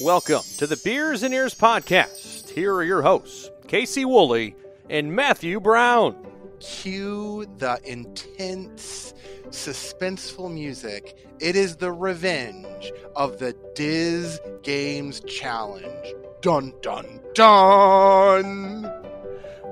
[0.00, 2.48] Welcome to the Beers and Ears podcast.
[2.48, 4.56] Here are your hosts, Casey Woolley
[4.88, 6.16] and Matthew Brown.
[6.58, 9.12] Cue the intense,
[9.50, 11.18] suspenseful music.
[11.38, 16.14] It is the revenge of the Diz Games Challenge.
[16.40, 18.99] Dun dun dun!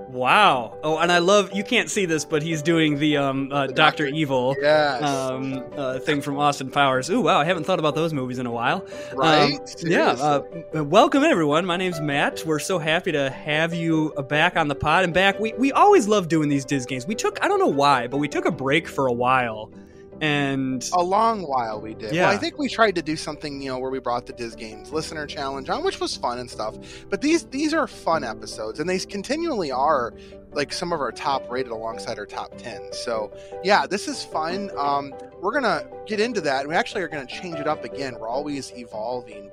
[0.08, 0.78] Wow.
[0.82, 4.06] Oh, and I love you can't see this, but he's doing the um uh, Doctor
[4.06, 5.02] Evil Yes.
[5.02, 7.10] um uh, thing from Austin Powers.
[7.10, 7.38] Ooh, wow!
[7.38, 8.86] I haven't thought about those movies in a while.
[9.14, 9.52] right?
[9.54, 10.12] Um, yeah.
[10.12, 11.66] Uh, welcome everyone.
[11.66, 12.42] My name's Matt.
[12.46, 15.38] We're so happy to have you uh, back on the pod and back.
[15.38, 17.06] We we always love doing these Diz games.
[17.06, 19.70] We took I don't know why, but we took a break for a while,
[20.20, 22.14] and a long while we did.
[22.14, 22.26] Yeah.
[22.26, 24.54] Well, I think we tried to do something, you know, where we brought the Diz
[24.54, 26.76] Games listener challenge on, which was fun and stuff.
[27.08, 30.14] But these these are fun episodes, and they continually are
[30.52, 32.92] like some of our top rated alongside our top ten.
[32.92, 34.70] So yeah, this is fun.
[34.76, 38.16] Um, we're gonna get into that, and we actually are gonna change it up again.
[38.18, 39.50] We're always evolving.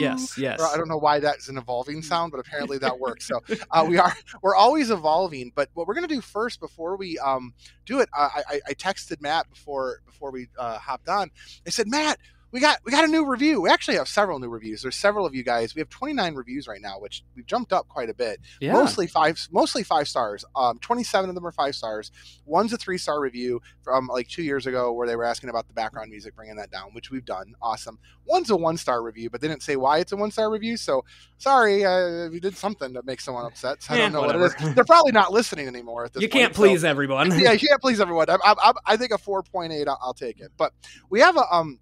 [0.00, 0.60] Yes, yes.
[0.60, 3.26] Or I don't know why that's an evolving sound, but apparently that works.
[3.26, 4.12] So uh, we are
[4.42, 5.52] we're always evolving.
[5.54, 7.54] But what we're gonna do first before we um,
[7.86, 11.30] do it, I, I, I texted Matt before before we uh, hopped on.
[11.66, 12.18] I said, Matt,
[12.52, 13.60] we got we got a new review.
[13.60, 14.82] We actually have several new reviews.
[14.82, 15.74] There's several of you guys.
[15.74, 18.40] We have 29 reviews right now, which we've jumped up quite a bit.
[18.60, 18.72] Yeah.
[18.72, 20.44] Mostly five, mostly five stars.
[20.56, 22.10] Um, 27 of them are five stars.
[22.44, 25.68] One's a three star review from like two years ago where they were asking about
[25.68, 27.54] the background music, bringing that down, which we've done.
[27.62, 27.98] Awesome.
[28.24, 30.76] One's a one star review, but they didn't say why it's a one star review.
[30.76, 31.04] So
[31.38, 33.82] sorry uh, if you did something to make someone upset.
[33.82, 34.74] So I don't know what it is.
[34.74, 37.30] They're probably not listening anymore at this you point, can't so- please everyone.
[37.38, 38.28] yeah, you can't please everyone.
[38.28, 40.50] I, I, I think a 4.8, I'll, I'll take it.
[40.56, 40.72] But
[41.10, 41.78] we have a um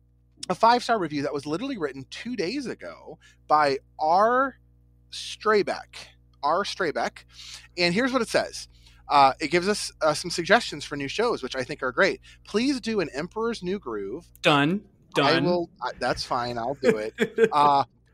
[0.49, 4.57] a five star review that was literally written two days ago by R.
[5.13, 5.97] Straybeck.
[6.43, 6.63] R.
[6.63, 7.25] Straybeck,
[7.77, 8.69] and here's what it says.
[9.09, 12.21] Uh, it gives us uh, some suggestions for new shows, which I think are great.
[12.45, 14.27] Please do an Emperor's New Groove.
[14.43, 14.83] Done.
[15.17, 15.45] I Done.
[15.45, 15.71] will.
[15.83, 16.59] Uh, that's fine.
[16.59, 17.15] I'll do it.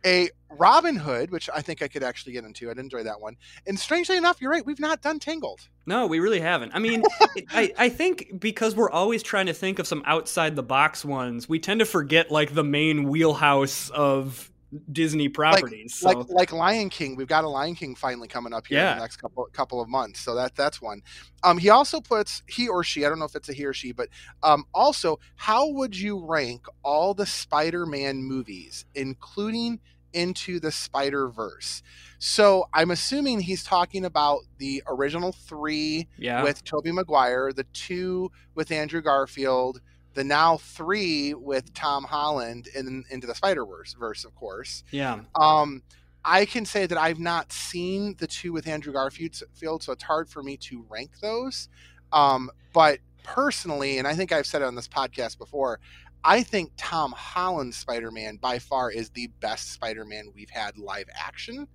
[0.04, 2.70] A Robin Hood, which I think I could actually get into.
[2.70, 3.36] I'd enjoy that one.
[3.66, 4.64] And strangely enough, you're right.
[4.64, 5.68] We've not done Tangled.
[5.86, 6.72] No, we really haven't.
[6.74, 7.02] I mean,
[7.50, 11.48] I, I think because we're always trying to think of some outside the box ones,
[11.48, 14.50] we tend to forget like the main wheelhouse of
[14.90, 15.94] Disney properties.
[15.94, 17.16] so like like Lion King.
[17.16, 19.88] We've got a Lion King finally coming up here in the next couple couple of
[19.88, 20.20] months.
[20.20, 21.02] So that that's one.
[21.42, 23.04] Um, he also puts he or she.
[23.04, 24.08] I don't know if it's a he or she, but
[24.42, 29.80] um, also how would you rank all the Spider-Man movies, including
[30.14, 31.82] into the Spider Verse?
[32.18, 38.30] So I'm assuming he's talking about the original three yeah, with Tobey Maguire, the two
[38.54, 39.80] with Andrew Garfield,
[40.14, 44.84] the now three with Tom Holland, and into the Spider Verse, verse of course.
[44.90, 45.20] yeah.
[45.34, 45.82] Um,
[46.24, 50.30] I can say that I've not seen the two with Andrew Garfield, so it's hard
[50.30, 51.68] for me to rank those.
[52.12, 55.80] Um, but personally, and I think I've said it on this podcast before,
[56.24, 60.78] I think Tom Holland's Spider Man by far is the best Spider Man we've had
[60.78, 61.68] live action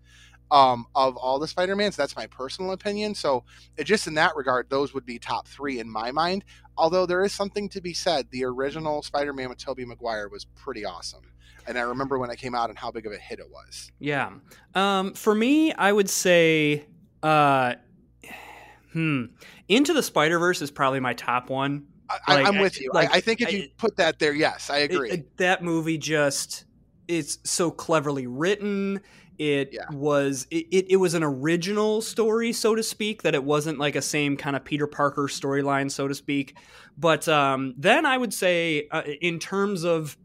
[0.51, 1.95] um, of all the Spider Mans.
[1.95, 3.15] That's my personal opinion.
[3.15, 3.43] So,
[3.83, 6.43] just in that regard, those would be top three in my mind.
[6.77, 10.45] Although there is something to be said, the original Spider Man with Tobey Maguire was
[10.45, 11.31] pretty awesome.
[11.67, 13.91] And I remember when it came out and how big of a hit it was.
[13.99, 14.31] Yeah.
[14.73, 16.85] Um, for me, I would say,
[17.21, 17.75] uh,
[18.93, 19.25] hmm,
[19.67, 21.87] Into the Spider Verse is probably my top one.
[22.27, 22.91] I, Like, I- with you.
[22.93, 25.11] like, I, I think if you I- put that there, yes, I agree.
[25.11, 26.65] it- that movie just
[27.07, 28.99] it's so cleverly written.
[29.39, 29.85] It Yeah.
[29.91, 33.95] was it, it, it was an original story, so to speak, that it wasn't like
[33.95, 36.55] a same kind of Peter Parker storyline, so to speak.
[36.97, 40.17] But um, then I would say, uh, in terms of,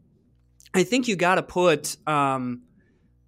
[0.73, 2.63] I think you got to put um,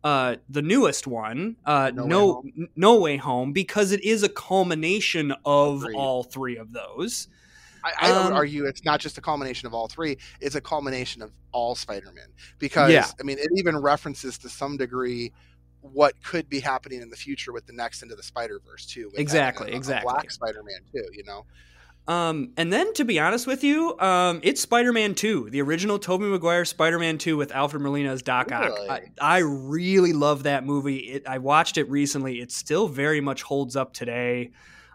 [0.03, 4.29] uh, the newest one, uh, No no, Way no way home, because it is a
[4.29, 5.95] culmination of Agreed.
[5.95, 7.27] all three of those.
[7.99, 10.61] I, I would um, argue it's not just a culmination of all three; it's a
[10.61, 12.27] culmination of all Spider-Man.
[12.59, 13.07] Because Yeah.
[13.19, 15.31] I mean, it even references to some degree
[15.81, 19.11] what could be happening in the future with the next into the Spider Verse too.
[19.15, 20.11] Exactly, a- a exactly.
[20.11, 21.05] Black Spider-Man too.
[21.13, 21.45] You know,
[22.13, 26.25] Um, and then to be honest with you, um, it's Spider-Man 2, the original Tobey
[26.25, 28.71] Maguire Spider-Man 2 with Alfred Molina as Doc Ock.
[28.89, 30.97] I, I really love that movie.
[30.97, 32.39] It, I watched it recently.
[32.41, 34.51] It still very much holds up today.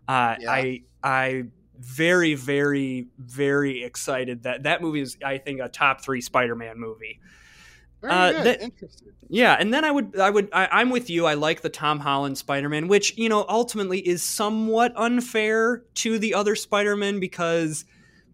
[0.08, 0.50] Uh, Yeah.
[0.50, 1.44] I I
[1.78, 7.18] very very very excited that that movie is I think a top three Spider-Man movie.
[8.00, 8.44] very Uh, good.
[8.46, 9.08] that- Interesting.
[9.28, 11.24] Yeah, and then I would, I would, I, I'm with you.
[11.24, 16.34] I like the Tom Holland Spider-Man, which you know ultimately is somewhat unfair to the
[16.34, 17.86] other Spider-Man because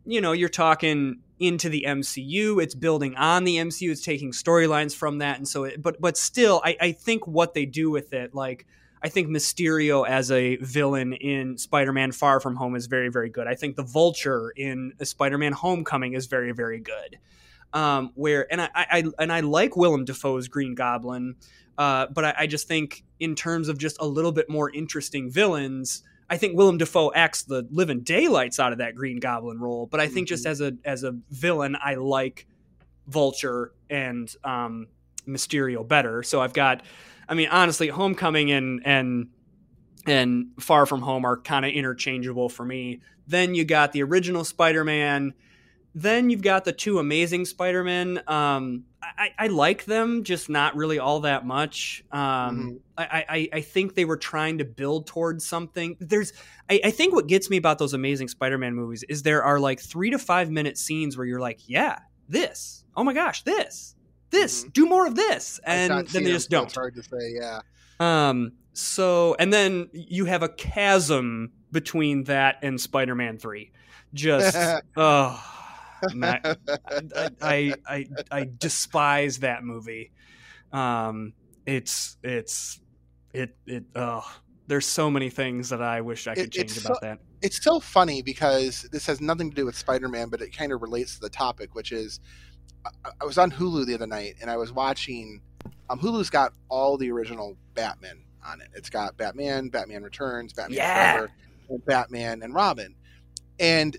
[0.04, 2.60] you know you're talking into the MCU.
[2.60, 3.92] It's building on the MCU.
[3.92, 5.62] It's taking storylines from that, and so.
[5.64, 8.66] It, but but still, I, I think what they do with it, like
[9.02, 13.46] I think Mysterio as a villain in Spider-Man: Far From Home is very very good.
[13.46, 17.18] I think the Vulture in Spider-Man: Homecoming is very very good.
[17.72, 21.36] Um, where and I, I and I like Willem Dafoe's Green Goblin,
[21.76, 25.30] uh, but I, I just think in terms of just a little bit more interesting
[25.30, 29.86] villains, I think Willem Dafoe acts the living daylights out of that Green Goblin role.
[29.86, 32.46] But I think just as a as a villain, I like
[33.06, 34.88] Vulture and um,
[35.26, 36.22] Mysterio better.
[36.22, 36.82] So I've got,
[37.28, 39.28] I mean, honestly, Homecoming and and
[40.06, 43.00] and Far From Home are kind of interchangeable for me.
[43.26, 45.34] Then you got the original Spider Man.
[45.94, 48.22] Then you've got the two amazing Spider Men.
[48.26, 52.04] Um, I, I, like them, just not really all that much.
[52.12, 52.76] Um, mm-hmm.
[52.96, 55.96] I, I, I, think they were trying to build towards something.
[56.00, 56.32] There's,
[56.68, 59.60] I, I think what gets me about those amazing Spider Man movies is there are
[59.60, 63.94] like three to five minute scenes where you're like, yeah, this, oh my gosh, this,
[64.30, 64.70] this, mm-hmm.
[64.70, 66.64] do more of this, and then they just don't.
[66.64, 67.60] It's hard to say, yeah.
[68.00, 68.52] Um.
[68.72, 73.72] So, and then you have a chasm between that and Spider Man Three.
[74.14, 74.56] Just,
[74.96, 75.42] oh
[76.02, 76.56] I,
[77.40, 80.12] I, I, I despise that movie.
[80.72, 81.32] Um,
[81.66, 82.80] it's it's
[83.32, 84.24] it it oh
[84.66, 87.18] there's so many things that I wish I could it, change about so, that.
[87.40, 90.82] It's so funny because this has nothing to do with Spider-Man, but it kind of
[90.82, 92.20] relates to the topic, which is
[93.20, 95.40] I, was on Hulu the other night and I was watching.
[95.90, 98.68] Um, Hulu's got all the original Batman on it.
[98.74, 101.12] It's got Batman, Batman Returns, Batman yeah.
[101.12, 101.32] Forever,
[101.70, 102.94] and Batman and Robin.
[103.58, 103.96] And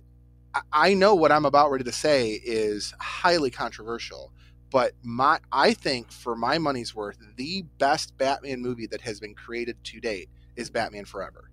[0.71, 4.31] I know what I'm about ready to say is highly controversial,
[4.71, 9.35] but my I think for my money's worth, the best Batman movie that has been
[9.35, 11.49] created to date is Batman Forever.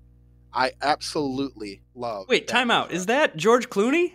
[0.52, 2.28] I absolutely love.
[2.28, 2.86] Wait, Batman time out.
[2.86, 2.96] Forever.
[2.96, 4.12] Is that George Clooney?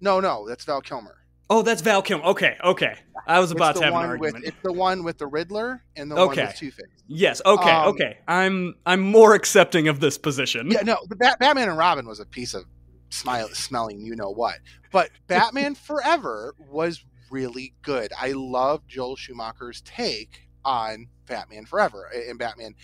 [0.00, 1.17] No, no, that's Val Kilmer.
[1.50, 2.24] Oh, that's Val Kilmer.
[2.24, 2.94] Okay, okay.
[3.26, 4.36] I was about to have an argument.
[4.36, 6.42] With, it's the one with the Riddler and the okay.
[6.42, 6.86] one with Two Face.
[7.06, 7.42] Yes.
[7.44, 7.70] Okay.
[7.70, 8.18] Um, okay.
[8.26, 10.70] I'm I'm more accepting of this position.
[10.70, 10.82] Yeah.
[10.82, 10.98] No.
[11.08, 12.64] The Batman and Robin was a piece of
[13.10, 14.58] smile, smelling you know what.
[14.92, 18.12] But Batman Forever was really good.
[18.18, 22.74] I love Joel Schumacher's take on Batman Forever and Batman.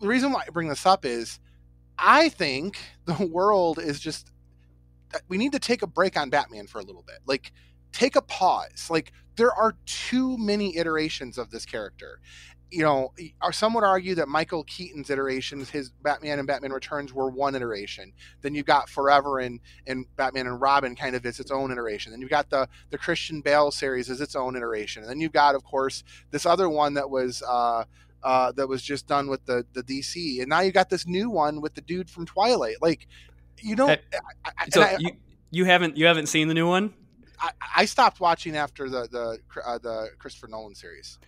[0.00, 1.40] The reason why I bring this up is
[1.98, 4.30] I think the world is just
[5.28, 7.18] we need to take a break on Batman for a little bit.
[7.26, 7.52] Like
[7.92, 8.88] take a pause.
[8.90, 12.20] Like there are too many iterations of this character
[12.70, 13.12] you know,
[13.50, 18.12] some would argue that Michael Keaton's iterations, his Batman and Batman Returns, were one iteration.
[18.42, 22.12] Then you got Forever and, and Batman and Robin kind of is its own iteration.
[22.12, 25.02] Then you've got the the Christian Bale series is its own iteration.
[25.02, 27.84] And then you've got, of course, this other one that was uh,
[28.22, 30.40] uh, that was just done with the the DC.
[30.40, 32.76] And now you got this new one with the dude from Twilight.
[32.82, 33.06] Like,
[33.62, 33.98] you know, I,
[34.44, 35.10] I, so I, you
[35.50, 36.94] you haven't you haven't seen the new one?
[37.76, 41.18] I, stopped watching after the the uh, the Christopher Nolan series.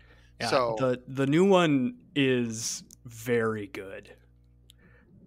[0.41, 4.11] Yeah, so the the new one is very good.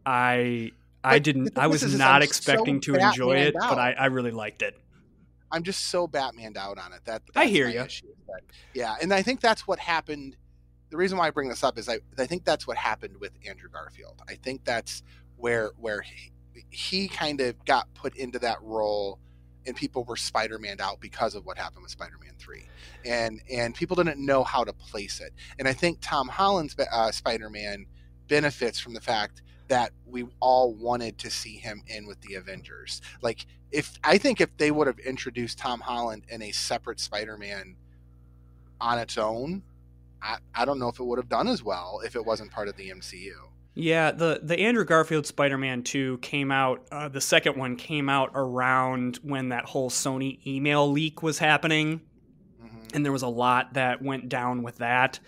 [0.05, 0.71] I
[1.03, 3.69] I didn't I was not I'm expecting so to enjoy it, out.
[3.69, 4.75] but I, I really liked it.
[5.51, 7.01] I'm just so Batmaned out on it.
[7.05, 7.79] That I hear you.
[7.79, 8.41] That,
[8.73, 10.35] yeah, and I think that's what happened.
[10.89, 13.31] The reason why I bring this up is I I think that's what happened with
[13.47, 14.21] Andrew Garfield.
[14.27, 15.03] I think that's
[15.37, 16.32] where where he,
[16.69, 19.19] he kind of got put into that role
[19.65, 22.65] and people were Spider-Man out because of what happened with Spider-Man 3.
[23.05, 25.33] And and people didn't know how to place it.
[25.59, 27.85] And I think Tom Holland's uh, Spider-Man
[28.27, 33.01] benefits from the fact that we all wanted to see him in with the Avengers.
[33.21, 37.75] Like if I think if they would have introduced Tom Holland in a separate Spider-Man
[38.81, 39.63] on its own,
[40.21, 42.67] I, I don't know if it would have done as well if it wasn't part
[42.67, 43.33] of the MCU.
[43.75, 48.31] Yeah, the the Andrew Garfield Spider-Man 2 came out uh, the second one came out
[48.35, 52.01] around when that whole Sony email leak was happening.
[52.63, 52.87] Mm-hmm.
[52.93, 55.19] And there was a lot that went down with that.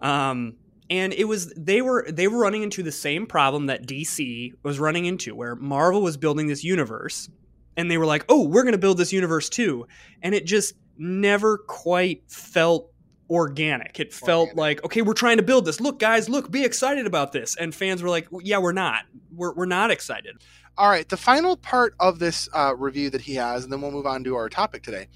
[0.00, 0.54] Um
[0.90, 4.78] and it was they were they were running into the same problem that DC was
[4.78, 7.28] running into where Marvel was building this universe
[7.76, 9.86] and they were like, "Oh, we're going to build this universe too."
[10.22, 12.92] And it just never quite felt
[13.30, 13.98] organic.
[14.00, 14.56] It felt organic.
[14.56, 15.80] like, okay, we're trying to build this.
[15.80, 17.56] Look, guys, look, be excited about this.
[17.56, 19.04] And fans were like, yeah, we're not.
[19.34, 20.36] We're, we're not excited.
[20.76, 21.08] All right.
[21.08, 24.24] The final part of this uh, review that he has, and then we'll move on
[24.24, 25.06] to our topic today,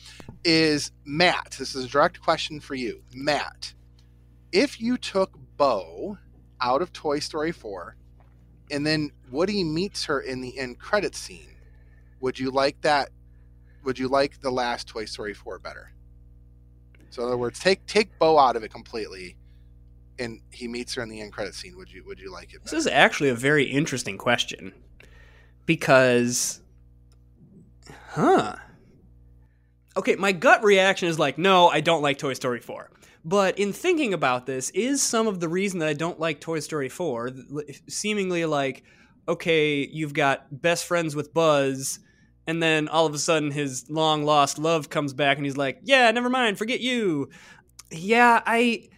[0.44, 1.56] is Matt.
[1.58, 3.02] This is a direct question for you.
[3.12, 3.74] Matt,
[4.52, 6.18] if you took Bo
[6.60, 7.96] out of Toy Story 4
[8.70, 11.56] and then Woody meets her in the end credit scene,
[12.20, 13.10] would you like that?
[13.84, 15.92] Would you like the last Toy Story 4 better?
[17.10, 19.36] So in other words, take take Bo out of it completely,
[20.18, 21.76] and he meets her in the end credit scene.
[21.76, 22.64] Would you would you like it?
[22.64, 22.76] Better?
[22.76, 24.72] This is actually a very interesting question
[25.66, 26.60] because,
[28.10, 28.56] huh?
[29.96, 32.90] Okay, my gut reaction is like, no, I don't like Toy Story four.
[33.24, 36.60] But in thinking about this, is some of the reason that I don't like Toy
[36.60, 37.30] Story 4
[37.88, 38.84] seemingly like,
[39.28, 41.98] okay, you've got best friends with Buzz,
[42.48, 45.78] and then all of a sudden his long lost love comes back and he's like,
[45.84, 47.28] "Yeah, never mind, forget you."
[47.92, 48.88] Yeah, I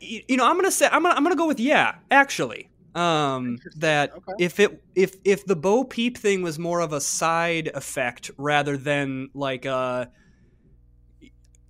[0.00, 2.70] you know, I'm going to say I'm to I'm to go with yeah, actually.
[2.94, 4.44] Um that Okay.
[4.44, 8.78] if it if if the Bo Peep thing was more of a side effect rather
[8.78, 10.10] than like a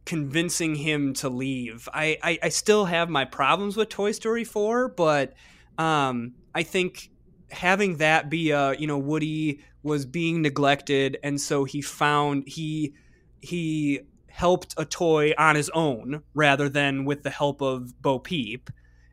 [0.05, 1.89] convincing him to leave.
[1.93, 5.35] I, I, I still have my problems with Toy Story 4, but
[5.79, 7.11] um, I think
[7.57, 12.95] having that be a, you know, Woody was being neglected and so he found he
[13.41, 18.69] he helped a toy on his own rather than with the help of Bo Peep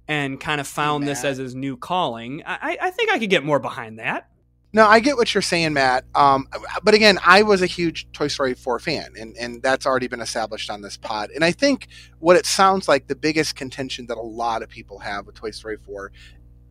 [0.08, 2.44] and kind of found this as his new calling.
[2.46, 4.30] I, I think I could get more behind that.
[4.76, 6.04] No, I get what you're saying, Matt.
[6.16, 6.48] Um,
[6.84, 10.20] but again, I was a huge Toy Story 4 fan, and, and that's already been
[10.20, 11.30] established on this pod.
[11.30, 11.88] And I think
[12.20, 15.52] what it sounds like the biggest contention that a lot of people have with Toy
[15.52, 16.12] Story 4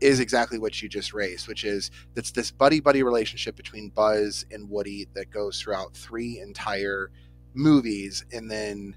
[0.03, 4.45] is exactly what you just raised, which is it's this buddy buddy relationship between Buzz
[4.51, 7.11] and Woody that goes throughout three entire
[7.55, 8.97] movies, and then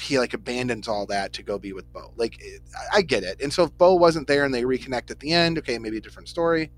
[0.00, 2.12] he like abandons all that to go be with Bo.
[2.16, 2.60] Like, it,
[2.92, 3.40] I- I get it.
[3.40, 6.00] And so if Bo wasn't there and they reconnect at the end, okay, maybe a
[6.02, 6.70] different story.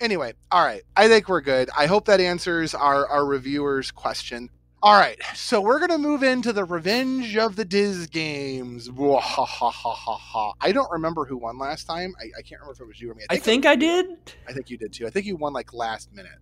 [0.00, 0.82] Anyway, all right.
[0.96, 1.70] I think we're good.
[1.76, 4.50] I hope that answers our, our reviewers' question.
[4.84, 8.90] All right, so we're gonna move into the Revenge of the Diz games.
[8.90, 10.52] Wah, ha, ha, ha, ha, ha.
[10.60, 12.12] I don't remember who won last time.
[12.20, 13.24] I, I can't remember if it was you or me.
[13.30, 14.34] I it think I did.
[14.46, 15.06] I think you did too.
[15.06, 16.36] I think you won like last minute.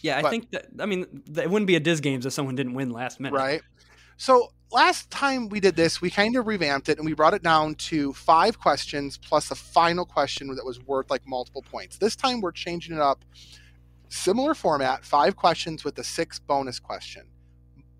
[0.00, 0.66] Yeah, I think that.
[0.78, 3.36] I mean, it wouldn't be a Diz Games if someone didn't win last minute.
[3.36, 3.62] Right.
[4.16, 7.42] So last time we did this, we kind of revamped it and we brought it
[7.42, 11.98] down to five questions plus a final question that was worth like multiple points.
[11.98, 13.24] This time we're changing it up.
[14.08, 17.24] Similar format, five questions with a six bonus question.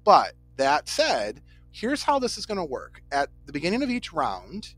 [0.04, 1.40] But that said,
[1.70, 3.02] here's how this is going to work.
[3.10, 4.74] At the beginning of each round,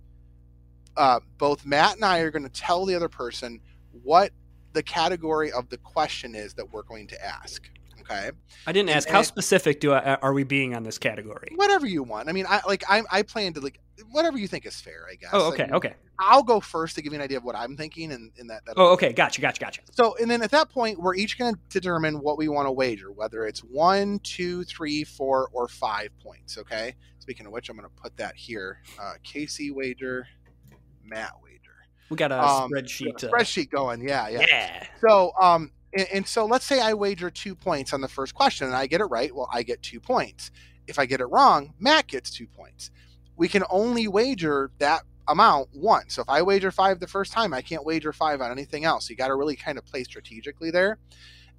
[0.96, 3.60] uh, both Matt and I are going to tell the other person
[4.02, 4.30] what
[4.72, 7.70] the category of the question is that we're going to ask.
[8.10, 8.30] Okay.
[8.66, 11.52] I didn't And- ask how and- specific do I, are we being on this category?
[11.56, 12.28] whatever you want.
[12.28, 13.78] I mean, I like I I plan to like
[14.10, 15.06] whatever you think is fair.
[15.10, 15.30] I guess.
[15.32, 15.94] Oh, Like, okay, okay.
[16.18, 18.62] I'll go first to give you an idea of what I'm thinking, and, in that.
[18.76, 19.12] Oh, okay.
[19.12, 19.80] Gotcha, gotcha, gotcha.
[19.90, 22.72] So, and then at that point, we're each going to determine what we want to
[22.72, 26.56] wager, whether it's one, two, three, four, or five points.
[26.58, 26.94] Okay.
[27.18, 28.78] Speaking of which, I'm going to put that here.
[29.00, 30.24] Uh, Casey wager,
[31.04, 31.60] Matt wager.
[32.10, 33.16] We got a Um, spreadsheet.
[33.18, 34.06] to- Spreadsheet going.
[34.06, 34.46] Yeah, yeah.
[34.48, 34.86] yeah.
[35.00, 38.66] So, um, and, and so let's say I wager two points on the first question
[38.66, 39.34] and I get it right.
[39.34, 40.50] Well, I get two points.
[40.86, 42.90] If I get it wrong, Matt gets two points.
[43.36, 46.14] We can only wager that amount once.
[46.14, 49.08] So if I wager five the first time, I can't wager five on anything else.
[49.08, 50.98] You got to really kind of play strategically there.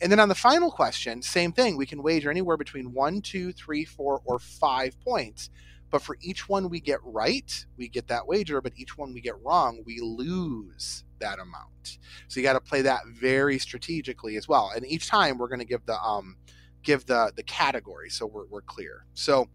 [0.02, 1.78] And then on the final question, same thing.
[1.78, 5.50] We can wager anywhere between one, two, three, four, or five points.
[5.90, 8.62] But for each one we get right, we get that wager.
[8.62, 11.98] But each one we get wrong, we lose that amount.
[12.28, 14.72] So you got to play that very strategically as well.
[14.76, 16.38] And each time we're going to give the um
[16.84, 19.06] give the the category so we're we're clear.
[19.14, 19.48] So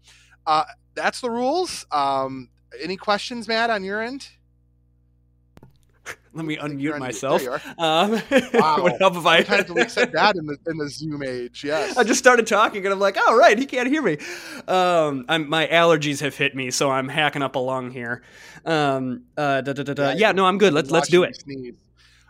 [0.45, 0.65] uh
[0.95, 1.85] that's the rules.
[1.91, 2.49] Um
[2.81, 4.29] any questions, Matt, on your end?
[6.33, 7.41] Let me unmute myself.
[7.43, 8.05] There you are.
[8.05, 8.21] Um,
[8.53, 8.83] Wow.
[8.83, 9.43] would help if I.
[9.43, 11.63] Sometimes we said that in the in the Zoom age.
[11.63, 11.97] Yes.
[11.97, 14.17] I just started talking and I'm like, oh right, he can't hear me.
[14.67, 18.23] Um, I'm, my allergies have hit me, so I'm hacking up a lung here.
[18.65, 20.11] Um, uh, da, da, da, da.
[20.11, 20.73] Yeah, no, I'm good.
[20.73, 21.43] Let's let's do it.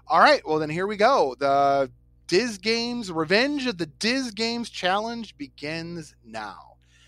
[0.08, 0.42] All right.
[0.48, 1.36] Well, then here we go.
[1.40, 1.92] The
[2.28, 6.58] Diz Games Revenge of the Diz Games Challenge begins now.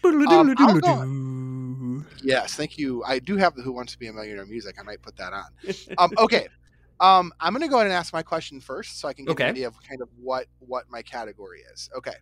[0.05, 0.25] Um,
[0.59, 1.01] I'll go-
[2.21, 3.03] Yes, thank you.
[3.03, 4.75] I do have the Who Wants to Be a Millionaire music.
[4.79, 5.45] I might put that on.
[5.97, 6.47] Um, okay.
[6.99, 9.31] Um, I'm going to go ahead and ask my question first, so I can get
[9.31, 9.43] Okay.
[9.45, 11.89] an idea of kind of what what my category is.
[11.97, 12.13] Okay.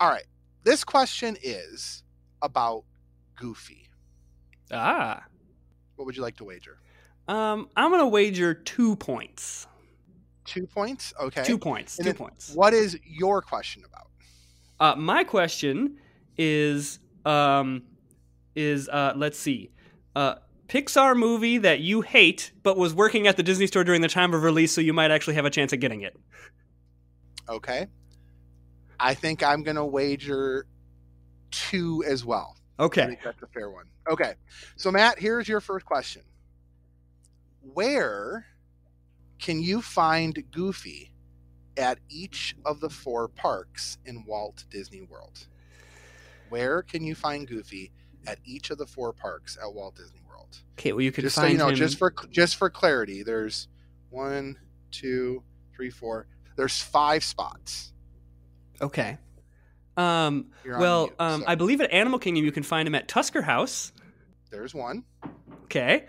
[0.00, 0.24] All right.
[0.64, 2.02] This question is
[2.42, 2.84] about
[3.36, 3.88] Goofy.
[4.72, 5.22] ah,
[5.94, 6.78] What would you like to wager?
[7.28, 9.66] um, I'm gonna wager two points.
[10.44, 11.12] Two points.
[11.20, 11.42] Okay.
[11.44, 11.98] Two points.
[11.98, 12.52] And two points.
[12.54, 14.08] What is your question about?
[14.78, 15.96] Uh, my question
[16.36, 17.82] is, um,
[18.56, 19.70] is uh, let's see,
[20.16, 20.36] uh,
[20.68, 24.34] Pixar movie that you hate but was working at the Disney store during the time
[24.34, 26.16] of release, so you might actually have a chance at getting it.
[27.48, 27.86] Okay.
[28.98, 30.66] I think I'm going to wager
[31.50, 32.56] two as well.
[32.78, 33.06] I Okay.
[33.06, 33.86] think that's a fair one.
[34.08, 34.34] Okay.
[34.76, 36.22] So, Matt, here's your first question
[37.60, 38.46] Where
[39.38, 41.12] can you find Goofy
[41.76, 45.46] at each of the four parks in Walt Disney World?
[46.48, 47.92] Where can you find Goofy
[48.26, 50.58] at each of the four parks at Walt Disney World?
[50.78, 50.92] Okay.
[50.92, 51.76] Well, you can just so find you know, him.
[51.76, 53.68] just for just for clarity, there's
[54.10, 54.58] one,
[54.90, 55.42] two,
[55.74, 56.26] three, four.
[56.56, 57.92] There's five spots.
[58.80, 59.18] Okay.
[59.96, 63.08] Um, well, mute, um, so I believe at Animal Kingdom you can find him at
[63.08, 63.92] Tusker House.
[64.50, 65.04] there's one.
[65.64, 66.06] Okay.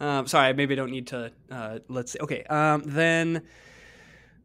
[0.00, 1.32] Um, sorry, maybe I don't need to.
[1.50, 2.18] Uh, let's see.
[2.20, 2.44] Okay.
[2.44, 3.42] Um, then,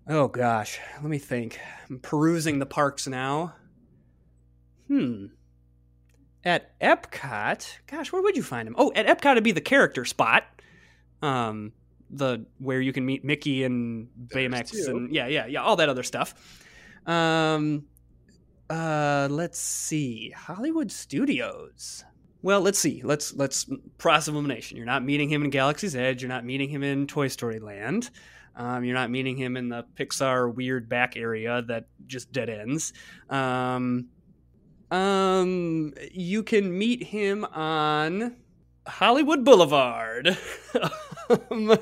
[0.08, 1.60] Oh gosh, let me think.
[1.90, 3.56] I'm perusing the parks now.
[4.88, 5.28] Hmm.
[6.44, 8.76] At Epcot, gosh, where would you find him?
[8.78, 10.44] Oh, at Epcot it'd be the character spot.
[11.22, 11.74] Um,
[12.10, 14.92] the where you can meet Mickey and There's Baymax two.
[14.92, 16.34] and yeah, yeah, yeah, all that other stuff.
[17.06, 17.86] Um,
[18.70, 22.04] uh, let's see, Hollywood Studios.
[22.42, 23.02] Well, let's see.
[23.04, 23.70] Let's let's
[24.00, 24.78] process of elimination.
[24.78, 26.24] You're not meeting him in Galaxy's Edge.
[26.24, 28.10] You're not meeting him in Toy Story Land.
[28.56, 32.94] Um, you're not meeting him in the Pixar weird back area that just dead ends.
[33.30, 34.08] Um,
[34.92, 38.36] um, you can meet him on
[38.86, 40.38] Hollywood Boulevard.
[41.50, 41.78] um,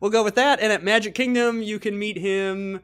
[0.00, 0.60] we'll go with that.
[0.60, 2.80] And at Magic Kingdom, you can meet him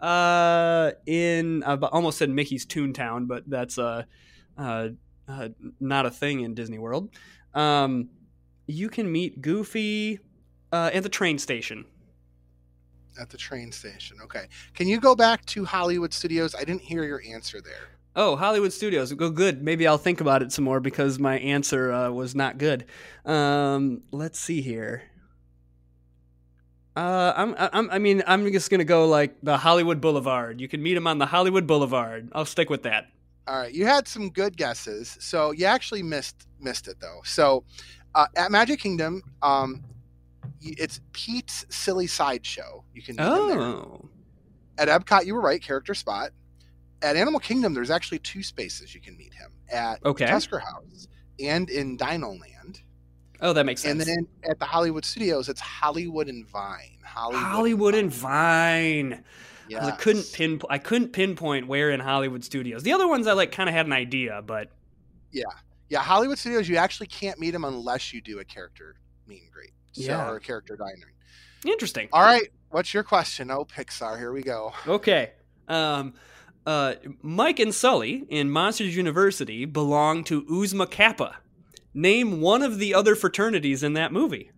[0.00, 4.04] uh, in I almost said Mickey's Toontown, but that's uh,
[4.56, 4.88] uh,
[5.28, 5.48] uh,
[5.78, 7.10] not a thing in Disney World.
[7.52, 8.08] Um,
[8.66, 10.20] you can meet Goofy
[10.72, 11.84] uh, at the train station.
[13.20, 14.16] At the train station.
[14.22, 14.46] Okay.
[14.72, 16.54] Can you go back to Hollywood Studios?
[16.54, 17.99] I didn't hear your answer there.
[18.16, 19.12] Oh, Hollywood Studios.
[19.12, 19.62] Go good.
[19.62, 22.84] Maybe I'll think about it some more because my answer uh, was not good.
[23.24, 25.04] Um, let's see here.
[26.96, 30.60] Uh, I'm, I'm, I mean, I'm just gonna go like the Hollywood Boulevard.
[30.60, 32.30] You can meet him on the Hollywood Boulevard.
[32.32, 33.06] I'll stick with that.
[33.46, 35.16] All right, you had some good guesses.
[35.20, 37.20] So you actually missed missed it though.
[37.24, 37.64] So
[38.14, 39.84] uh, at Magic Kingdom, um,
[40.60, 42.84] it's Pete's Silly Sideshow.
[42.92, 43.60] You can meet him there.
[43.60, 44.08] Oh,
[44.76, 46.30] At Epcot, you were right, character spot.
[47.02, 50.26] At Animal Kingdom, there's actually two spaces you can meet him at Okay.
[50.26, 52.82] Tusker House and in Dino Land.
[53.40, 54.06] oh, that makes sense.
[54.06, 56.98] And then at the Hollywood Studios, it's Hollywood and Vine.
[57.04, 59.24] Hollywood, Hollywood and Vine.
[59.68, 59.84] Yes.
[59.84, 60.60] I couldn't pin.
[60.68, 62.82] I couldn't pinpoint where in Hollywood Studios.
[62.82, 64.68] The other ones I like kind of had an idea, but
[65.32, 65.44] yeah,
[65.88, 69.50] Yeah, Hollywood Studios, you actually can't meet him unless you do a character meet and
[69.52, 69.70] greet.
[69.92, 70.28] So, Yeah.
[70.28, 71.04] Or a character dining.
[71.64, 72.08] interesting.
[72.12, 73.50] All right, what's your question?
[73.50, 74.72] Oh, Pixar, here we go.
[74.88, 75.32] Okay.
[75.68, 76.14] Um,
[76.66, 81.36] uh, Mike and Sully in Monsters University belong to Oozma Kappa.
[81.94, 84.50] Name one of the other fraternities in that movie.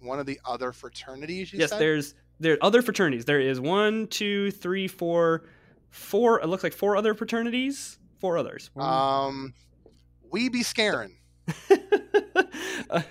[0.00, 1.80] One of the other fraternities you yes, said?
[1.80, 3.24] there's there are other fraternities.
[3.24, 5.44] There is one, two, three, four,
[5.90, 6.40] four.
[6.40, 7.98] It looks like four other fraternities.
[8.20, 8.70] Four others.
[8.74, 9.54] One- Um,
[10.30, 11.16] we be scaring.
[12.90, 13.02] Uh,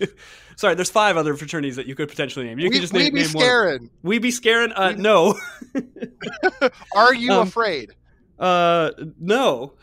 [0.56, 2.58] Sorry, there's five other fraternities that you could potentially name.
[2.58, 3.42] You we, could just we name, be name one.
[3.44, 3.90] scaring.
[4.02, 4.72] We be scaring?
[4.72, 5.34] Uh, We- no.
[6.94, 7.92] Are you Um, afraid?
[8.38, 9.74] Uh, no.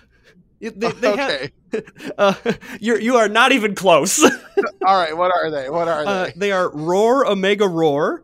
[0.59, 1.51] They, they have- okay.
[2.17, 2.33] uh,
[2.79, 4.23] you're you are not even close.
[4.23, 5.15] All right.
[5.15, 5.69] What are they?
[5.69, 6.33] What are Uh, they?
[6.37, 8.23] they are Roar Omega Roar,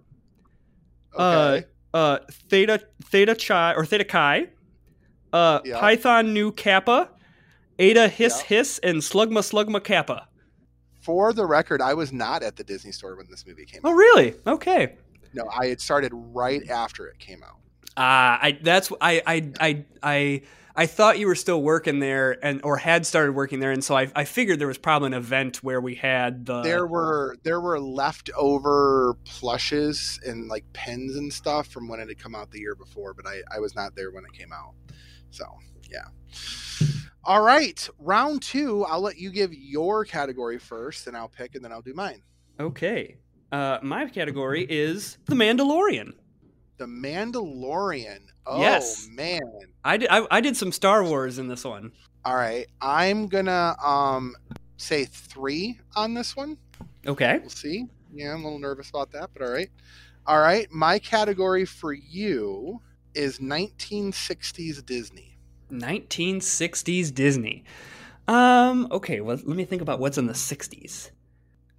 [1.17, 1.67] Okay.
[1.93, 4.47] uh, Theta Theta Chi or Theta Chi,
[5.31, 5.79] uh, Yeah.
[5.79, 7.09] Python Nu Kappa,
[7.77, 8.57] Eta Hiss Yeah.
[8.57, 10.27] Hiss, and Slugma Slugma Kappa.
[11.03, 13.89] For the record, I was not at the Disney store when this movie came Oh,
[13.89, 13.93] out.
[13.93, 14.35] Oh, really?
[14.47, 14.95] Okay.
[15.33, 17.57] No, I had started right after it came out.
[17.95, 20.41] Uh, I that's I I I I
[20.75, 23.95] I thought you were still working there and or had started working there, and so
[23.95, 27.59] I I figured there was probably an event where we had the there were there
[27.61, 32.59] were leftover plushes and like pens and stuff from when it had come out the
[32.59, 34.73] year before, but I, I was not there when it came out.
[35.29, 35.45] So
[35.93, 36.05] yeah.
[37.25, 38.83] All right, round two.
[38.85, 42.21] I'll let you give your category first, and I'll pick, and then I'll do mine.
[42.59, 43.17] okay.
[43.51, 46.13] Uh, my category is the Mandalorian.
[46.77, 48.21] The Mandalorian.
[48.47, 49.07] Oh Yes.
[49.11, 49.39] man.
[49.85, 51.91] I did I, I did some Star Wars in this one.
[52.25, 54.35] All right, I'm gonna um
[54.77, 56.57] say three on this one.
[57.05, 57.37] Okay.
[57.39, 57.85] We'll see.
[58.11, 59.69] Yeah, I'm a little nervous about that, but all right.
[60.25, 62.81] All right, my category for you
[63.13, 65.32] is 1960s Disney.
[65.73, 67.63] 1960s Disney.
[68.27, 71.09] Um, okay, well, let me think about what's in the 60s.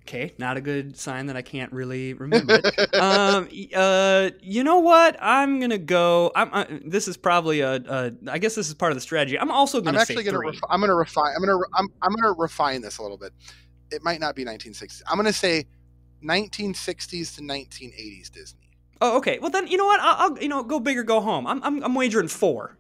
[0.07, 2.95] Okay, not a good sign that I can't really remember it.
[3.01, 5.17] um, uh, you know what?
[5.19, 6.31] I'm gonna go.
[6.37, 6.51] I'm.
[6.53, 8.13] I, this is probably a, a.
[8.29, 9.39] I guess this is part of the strategy.
[9.39, 12.15] I'm also I'm gonna actually say gonna refi- I'm gonna refine I'm gonna I'm, I'm
[12.15, 13.33] gonna refine this a little bit.
[13.91, 15.01] It might not be 1960s.
[15.09, 15.65] I'm gonna say
[16.23, 18.61] 1960s to 1980s Disney.
[19.01, 19.39] oh, okay.
[19.39, 20.01] Well, then you know what?
[20.01, 21.47] I'll, I'll you know go big or go home.
[21.47, 22.77] I'm I'm, I'm wagering four.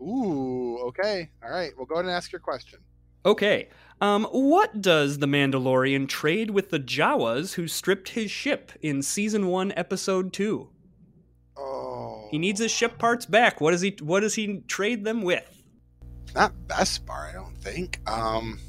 [0.00, 1.30] Ooh, okay.
[1.42, 1.72] All right.
[1.76, 2.78] Well, go ahead and ask your question.
[3.26, 3.68] Okay.
[4.00, 9.48] Um, what does the Mandalorian trade with the Jawas who stripped his ship in season
[9.48, 10.68] one, episode two?
[11.56, 13.60] Oh, He needs his ship parts back.
[13.60, 13.96] What does he?
[14.00, 15.54] What does he trade them with?
[16.34, 18.00] not Beskar, I don't think.
[18.08, 18.60] Um,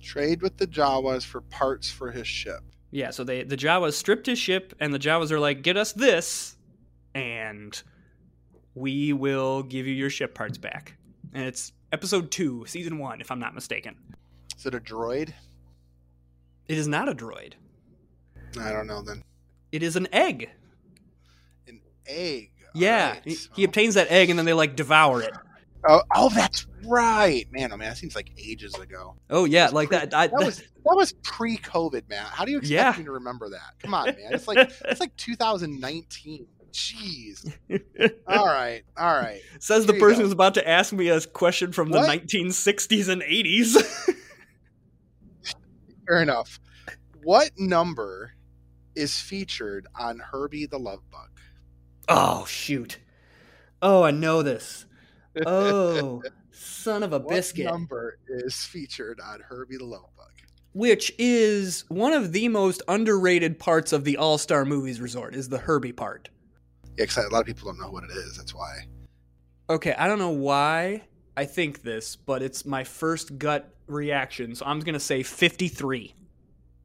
[0.00, 2.60] trade with the Jawas for parts for his ship.
[2.90, 3.10] Yeah.
[3.10, 6.56] So they the Jawas stripped his ship, and the Jawas are like, "Get us this,
[7.14, 7.80] and
[8.74, 10.96] we will give you your ship parts back."
[11.32, 13.96] And it's episode two, season one, if I'm not mistaken.
[14.56, 15.32] Is it a droid?
[16.68, 17.54] It is not a droid.
[18.60, 19.22] I don't know then.
[19.72, 20.50] It is an egg.
[21.68, 22.50] An egg.
[22.74, 25.32] All Yeah, right, he, so- he obtains that egg and then they like devour it.
[25.88, 27.72] Oh, oh, that's right, man.
[27.72, 29.16] Oh man, that seems like ages ago.
[29.30, 30.12] Oh yeah, That's like pre- that.
[30.14, 32.22] I, That was that was pre-COVID, man.
[32.26, 32.98] How do you expect Yeah.
[32.98, 33.74] me to remember that?
[33.82, 34.32] Come on, man.
[34.34, 36.46] It's like it's like 2019.
[36.72, 37.52] Jeez.
[38.26, 39.40] All right, all right.
[39.58, 43.08] says the Here you person who's about to ask me a question from the 1960s
[43.08, 44.14] and 80s.
[46.06, 46.58] Fair enough.
[47.22, 48.32] What number
[48.94, 51.30] is featured on Herbie the Love Bug?
[52.08, 52.98] oh shoot.
[53.82, 54.86] Oh, I know this.
[55.46, 57.64] Oh, son of a What biscuit.
[57.66, 60.26] number is featured on Herbie the Love Bug?
[60.72, 65.48] Which is one of the most underrated parts of the All Star Movies Resort is
[65.48, 66.30] the Herbie part.
[66.98, 68.36] Yeah, 'cause a lot of people don't know what it is.
[68.36, 68.86] That's why.
[69.68, 71.02] Okay, I don't know why
[71.36, 76.14] I think this, but it's my first gut reaction, so I'm gonna say 53.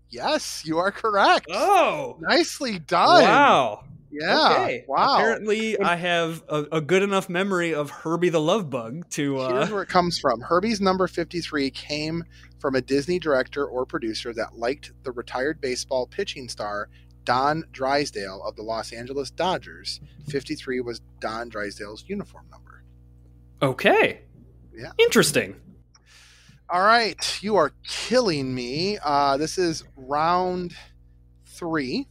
[0.09, 1.47] Yes, you are correct.
[1.51, 3.23] Oh, Nicely done.
[3.23, 3.83] wow.
[4.11, 4.49] Yeah.
[4.61, 4.85] Okay.
[4.87, 5.15] Wow.
[5.15, 9.35] Apparently, I have a, a good enough memory of Herbie the Love Bug to.
[9.39, 10.39] Here's Uh, where it comes from.
[10.39, 12.23] Herbie's number 53 came
[12.59, 16.87] from a Disney director or producer that liked the retired baseball pitching star
[17.25, 19.99] Don Drysdale of the Los Angeles Dodgers.
[20.29, 22.83] 53 was Don Drysdale's uniform number.
[23.61, 24.21] okay.
[24.77, 24.91] Yeah.
[24.97, 25.55] Interesting.
[26.69, 28.97] All right, you are killing me.
[29.03, 30.75] Uh, this is round
[31.45, 32.07] three,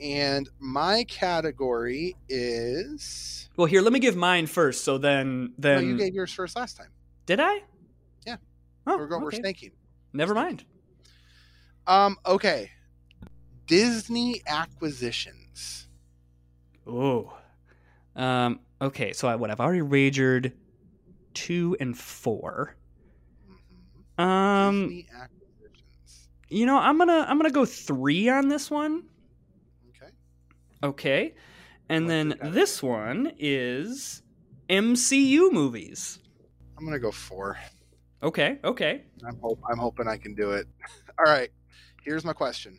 [0.00, 3.48] and my category is.
[3.56, 4.82] Well, here, let me give mine first.
[4.84, 6.88] So then, No, then you gave yours first last time.
[7.26, 7.60] did I?
[8.26, 8.36] Yeah.
[8.86, 9.36] Oh, we're, go- we're okay.
[9.40, 9.70] snaking.
[10.14, 10.64] Never mind.
[11.86, 12.16] Um.
[12.26, 12.70] Okay.
[13.66, 15.88] Disney acquisitions.
[16.86, 17.36] Oh.
[18.16, 18.60] Um.
[18.80, 19.12] Okay.
[19.12, 19.50] So I what?
[19.50, 20.52] I've already wagered
[21.32, 22.76] two and four.
[24.18, 24.22] Mhm.
[24.22, 24.82] Um.
[24.82, 26.28] Disney acquisitions.
[26.48, 29.04] You know, I'm gonna I'm gonna go three on this one.
[29.88, 30.12] Okay.
[30.82, 31.34] Okay.
[31.88, 34.22] And then this one is
[34.68, 36.18] MCU movies.
[36.78, 37.58] I'm gonna go four.
[38.22, 38.58] Okay.
[38.64, 39.02] Okay.
[39.26, 40.66] I'm hope I'm hoping I can do it.
[41.18, 41.50] All right.
[42.02, 42.78] Here's my question.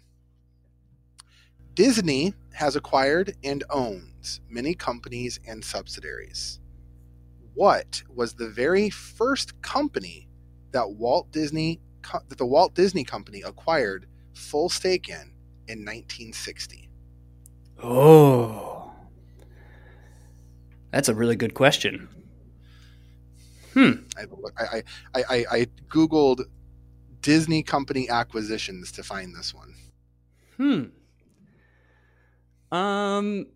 [1.76, 6.60] Disney has acquired and owns many companies and subsidiaries.
[7.54, 10.30] What was the very first company
[10.72, 11.82] that Walt Disney
[12.30, 15.34] that the Walt Disney Company acquired full stake in
[15.68, 16.90] in 1960?
[17.84, 18.94] Oh.
[20.92, 22.08] That's a really good question.
[23.74, 23.92] Hmm.
[24.18, 24.26] I
[24.58, 24.84] I
[25.14, 26.42] I, I, I googled
[27.20, 29.74] Disney Company acquisitions to find this one.
[30.56, 30.84] Hmm.
[32.76, 33.48] Um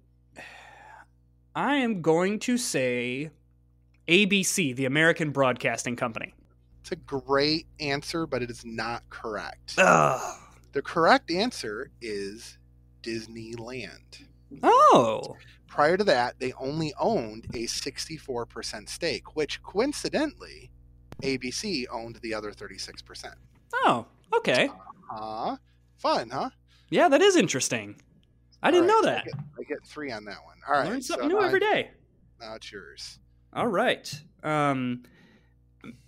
[1.55, 3.32] I am going to say
[4.08, 6.34] ABC, the American Broadcasting Company.
[6.79, 9.75] It's a great answer, but it is not correct.
[9.77, 10.38] Ugh.
[10.71, 12.58] The correct answer is
[13.03, 14.23] Disneyland.
[14.63, 15.36] Oh.
[15.67, 20.71] Prior to that, they only owned a 64% stake, which coincidentally,
[21.21, 23.34] ABC owned the other 36%.
[23.73, 24.69] Oh, okay.
[25.13, 25.58] Uh,
[25.97, 26.51] fun, huh?
[26.89, 28.01] Yeah, that is interesting.
[28.62, 29.22] I didn't All know that.
[29.22, 30.58] I, get, I get three on that one.
[30.67, 30.88] All right.
[30.89, 31.91] Learn something so new now- every day.
[32.39, 33.19] Now it's yours.
[33.54, 34.13] All right.
[34.43, 35.04] Um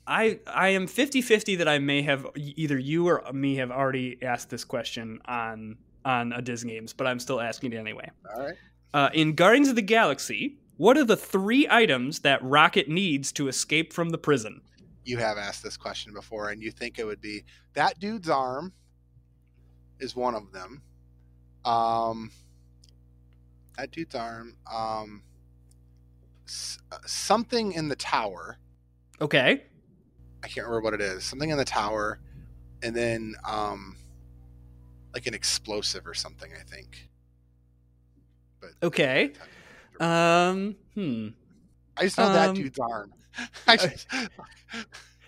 [0.06, 4.50] I I am 50-50 that I may have either you or me have already asked
[4.50, 8.10] this question on on a Disney games, but I'm still asking it anyway.
[8.36, 8.56] All right.
[8.94, 13.48] Uh, in Guardians of the Galaxy, what are the three items that Rocket needs to
[13.48, 14.62] escape from the prison?
[15.06, 18.74] You have asked this question before, and you think it would be that dude's arm
[20.00, 20.82] is one of them.
[21.66, 22.32] Um,
[23.82, 24.56] that dude's arm.
[24.72, 25.24] Um,
[26.48, 28.58] s- uh, something in the tower.
[29.20, 29.63] Okay.
[30.44, 31.24] I can't remember what it is.
[31.24, 32.20] Something in the tower,
[32.84, 33.98] and then um,
[35.13, 36.52] like an explosive or something.
[36.54, 37.10] I think.
[38.60, 39.34] But Okay.
[40.00, 41.30] Um, hmm.
[41.98, 43.13] I just know that um, dude's arm.
[43.67, 44.08] I just,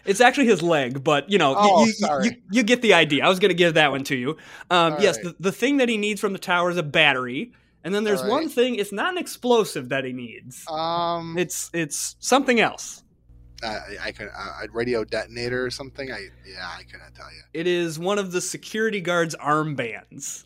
[0.05, 3.25] It's actually his leg, but you know, Oh, you, you, you get the idea.
[3.25, 4.37] I was going to give that one to you.
[4.69, 5.25] Um, yes, right.
[5.25, 8.21] the, the thing that he needs from the tower is a battery, and then there's
[8.21, 8.75] All one thing.
[8.75, 10.65] It's not an explosive that he needs.
[10.69, 13.03] um, It's it's something else.
[13.63, 16.11] I, I could uh, a radio detonator or something.
[16.11, 17.41] I yeah, I couldn't tell you.
[17.53, 20.45] It is one of the security guards' armbands.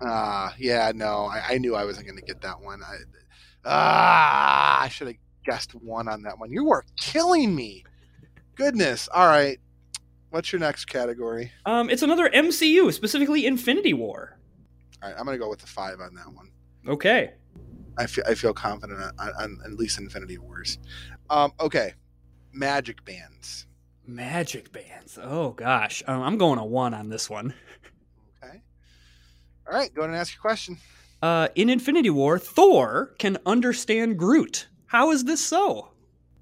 [0.00, 2.82] Uh yeah, no, I, I knew I wasn't going to get that one.
[2.82, 2.96] I
[3.64, 6.50] ah, I should have guessed one on that one.
[6.50, 7.84] You are killing me.
[8.54, 9.08] Goodness.
[9.12, 9.58] All right.
[10.30, 11.52] What's your next category?
[11.64, 14.38] Um, it's another MCU, specifically Infinity War.
[15.02, 16.50] All right, I'm going to go with the five on that one.
[16.88, 17.32] Okay.
[17.98, 20.78] I feel I feel confident on, on, on at least Infinity Wars.
[21.28, 21.94] Um, okay,
[22.52, 23.66] magic bands.
[24.06, 25.18] Magic bands.
[25.20, 27.52] Oh gosh, um, I'm going a one on this one.
[28.42, 28.62] Okay.
[29.66, 30.78] All right, go ahead and ask your question.
[31.20, 34.68] Uh, in Infinity War, Thor can understand Groot.
[34.86, 35.90] How is this so?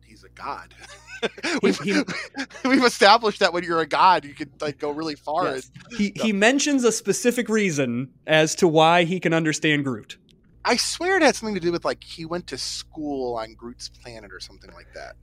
[0.05, 0.75] He's a god.
[1.63, 1.81] we've,
[2.65, 5.55] we've established that when you're a god, you can like go really far.
[5.55, 5.71] Yes.
[5.97, 10.19] He he mentions a specific reason as to why he can understand Groot.
[10.67, 13.89] I swear it had something to do with like he went to school on Groot's
[13.89, 15.15] planet or something like that.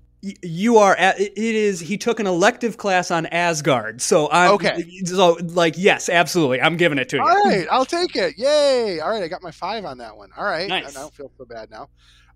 [0.41, 4.01] You are at, it is he took an elective class on Asgard.
[4.01, 4.81] So I'm Okay.
[5.03, 6.61] So like yes, absolutely.
[6.61, 7.21] I'm giving it to you.
[7.23, 8.37] All right, I'll take it.
[8.37, 9.01] Yay!
[9.01, 10.29] All right, I got my five on that one.
[10.37, 10.95] All right, Nice.
[10.95, 11.89] I don't feel so bad now.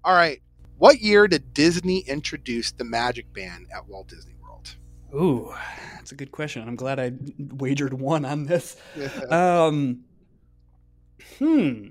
[0.03, 0.41] All right,
[0.77, 4.75] what year did Disney introduce the Magic Band at Walt Disney World?
[5.15, 5.55] Ooh,
[5.95, 6.67] that's a good question.
[6.67, 8.75] I'm glad I wagered one on this.
[9.31, 10.01] Um,
[11.39, 11.87] hmm.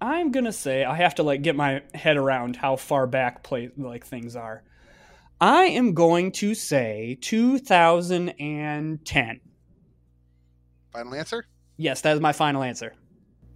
[0.00, 3.70] I'm gonna say I have to like get my head around how far back play
[3.76, 4.62] like things are.
[5.40, 9.40] I am going to say 2010.
[10.92, 11.44] Final answer?
[11.76, 12.94] Yes, that is my final answer.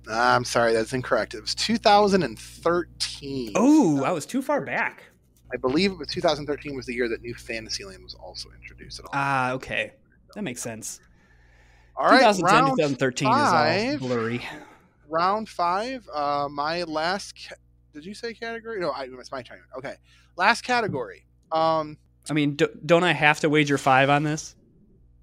[0.09, 1.33] Ah, I'm sorry, that's incorrect.
[1.35, 3.53] It was 2013.
[3.55, 5.05] Oh, I was too far back.
[5.53, 9.01] I believe it was 2013 was the year that New Fantasyland was also introduced.
[9.13, 9.95] Ah, okay,
[10.35, 11.01] that makes sense.
[11.97, 14.43] all right, 2010, round 2013 is all blurry.
[15.11, 16.09] Round five.
[16.13, 17.35] Uh, my last.
[17.37, 17.57] Ca-
[17.93, 18.81] did you say category?
[18.81, 19.61] No, I, it's my turn.
[19.77, 19.95] Okay,
[20.37, 21.27] last category.
[21.53, 24.55] Um, I mean, do, don't I have to wager five on this?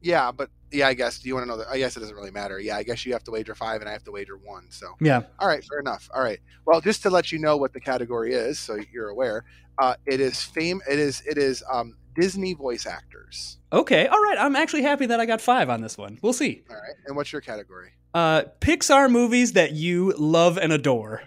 [0.01, 1.19] yeah, but yeah, I guess.
[1.19, 1.67] Do you want to know that?
[1.69, 2.59] I guess it doesn't really matter.
[2.59, 4.67] Yeah, I guess you have to wager five, and I have to wager one.
[4.69, 5.21] So, Yeah.
[5.39, 6.09] all right, fair enough.
[6.13, 6.39] All right.
[6.65, 9.45] Well, just to let you know what the category is, so you're aware,
[9.79, 10.81] uh, it is fame.
[10.89, 13.59] It is it is um, Disney voice actors.
[13.71, 14.07] Okay.
[14.07, 14.37] All right.
[14.39, 16.17] I'm actually happy that I got five on this one.
[16.21, 16.63] We'll see.
[16.69, 17.91] All right, and what's your category?
[18.13, 21.21] Uh, Pixar movies that you love and adore.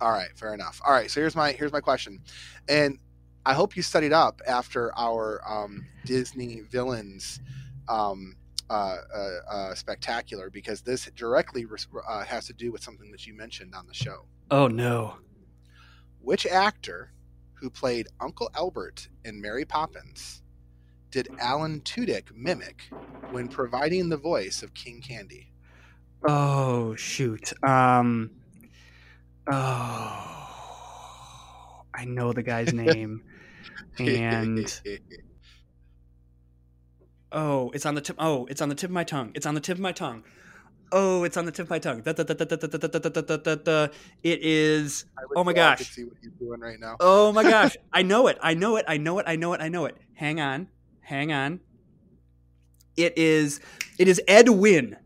[0.00, 0.80] All right, fair enough.
[0.84, 2.20] All right, so here's my here's my question,
[2.68, 2.98] and
[3.46, 7.40] I hope you studied up after our um, Disney villains
[7.88, 8.36] um,
[8.68, 9.18] uh, uh,
[9.48, 11.64] uh, spectacular because this directly
[12.06, 14.26] uh, has to do with something that you mentioned on the show.
[14.50, 15.14] Oh no.
[16.20, 17.12] Which actor
[17.56, 20.42] who played Uncle Albert in Mary Poppins
[21.10, 22.90] did Alan Tudyk mimic
[23.30, 25.50] when providing the voice of King Candy?
[26.28, 27.52] Oh shoot.
[27.62, 28.32] Um.
[29.50, 30.32] Oh.
[31.94, 33.22] I know the guy's name,
[33.98, 34.82] and
[37.32, 38.16] oh, it's on the tip.
[38.18, 39.32] Oh, it's on the tip of my tongue.
[39.34, 40.22] It's on the tip of my tongue
[40.92, 42.02] oh, it's on the tip of my tongue.
[42.04, 43.90] It
[44.42, 45.04] is.
[45.34, 45.90] Oh my gosh.
[45.90, 46.96] see what you're doing right now.
[47.00, 47.76] Oh my gosh.
[47.92, 48.38] I know it.
[48.40, 48.84] I know it.
[48.88, 49.24] I know it.
[49.28, 49.60] I know it.
[49.60, 49.96] I know it.
[50.14, 50.68] Hang on.
[51.00, 51.60] Hang on.
[52.96, 53.60] It is.
[53.98, 54.96] It is Ed Wynn.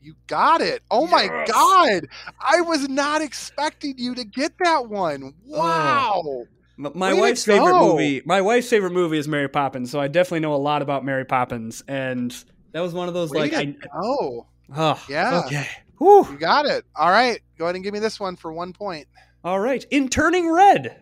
[0.00, 0.82] You got it.
[0.90, 2.08] Oh my god.
[2.40, 5.32] I was not expecting you to get that one.
[5.44, 6.44] Wow.
[6.76, 8.22] My wife's favorite movie.
[8.24, 11.24] My wife's favorite movie is Mary Poppins, so I definitely know a lot about Mary
[11.24, 12.34] Poppins and
[12.72, 15.42] that was one of those Way like to I Oh, oh, Yeah.
[15.46, 15.68] Okay.
[15.98, 16.26] Whew.
[16.30, 16.84] you got it.
[16.96, 17.40] All right.
[17.58, 19.06] Go ahead and give me this one for one point.
[19.44, 19.84] All right.
[19.90, 20.98] In Turning Red.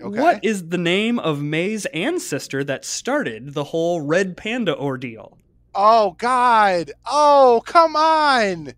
[0.00, 0.20] Okay.
[0.20, 5.38] What is the name of May's ancestor that started the whole Red Panda ordeal?
[5.74, 6.92] Oh God.
[7.04, 8.74] Oh, come on.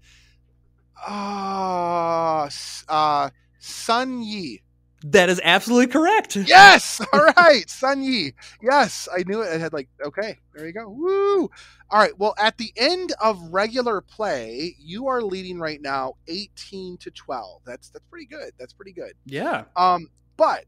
[1.07, 4.63] Oh, s- uh, Sun Yi.
[5.03, 6.37] That is absolutely correct.
[6.37, 7.01] Yes.
[7.13, 7.69] All right.
[7.69, 8.35] Sun Yi.
[8.63, 9.09] Yes.
[9.13, 9.53] I knew it.
[9.53, 10.89] I had like, okay, there you go.
[10.89, 11.51] Woo.
[11.91, 12.17] All right.
[12.19, 17.63] Well, at the end of regular play, you are leading right now 18 to 12.
[17.65, 18.53] That's, that's pretty good.
[18.59, 19.15] That's pretty good.
[19.25, 19.65] Yeah.
[19.75, 20.67] Um, but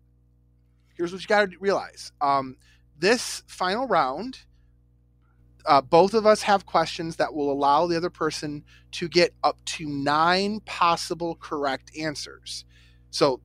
[0.97, 2.13] here's what you got to realize.
[2.21, 2.57] Um,
[2.99, 4.39] this final round,
[5.67, 9.59] uh, both of us have questions that will allow the other person to get up
[9.65, 12.65] to nine possible correct answers.
[13.11, 13.41] So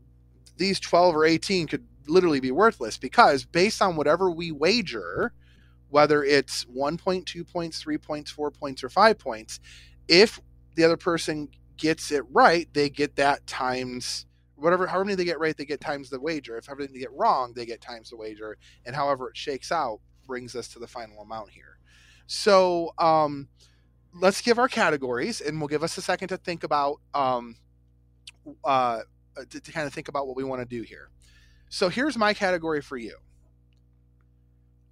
[0.57, 5.33] these 12 or 18 could literally be worthless because based on whatever we wager,
[5.89, 9.59] whether it's one point, two points, three points, four points, or five points,
[10.07, 10.39] if
[10.75, 15.39] the other person gets it right, they get that times whatever however many they get
[15.39, 16.57] right, they get times the wager.
[16.57, 19.99] If however they get wrong, they get times the wager, and however it shakes out
[20.25, 21.77] brings us to the final amount here.
[22.25, 23.47] So um,
[24.13, 27.55] let's give our categories, and we'll give us a second to think about um,
[28.63, 29.01] uh,
[29.45, 31.09] to, to kind of think about what we want to do here.
[31.69, 33.17] So here's my category for you.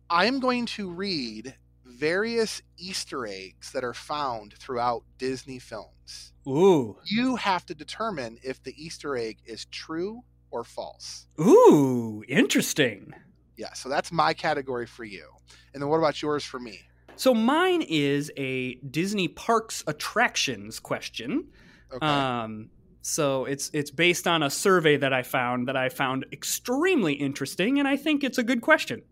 [0.09, 6.97] I'm going to read various Easter eggs that are found throughout Disney films Ooh.
[7.05, 11.27] you have to determine if the Easter egg is true or false.
[11.39, 13.13] Ooh, interesting.
[13.57, 15.27] Yeah, so that's my category for you.
[15.73, 16.81] And then what about yours for me?
[17.15, 21.47] So mine is a Disney Parks attractions question.
[21.93, 22.05] Okay.
[22.05, 22.69] Um,
[23.07, 27.77] so it's it's based on a survey that I found that I found extremely interesting,
[27.77, 29.03] and I think it's a good question.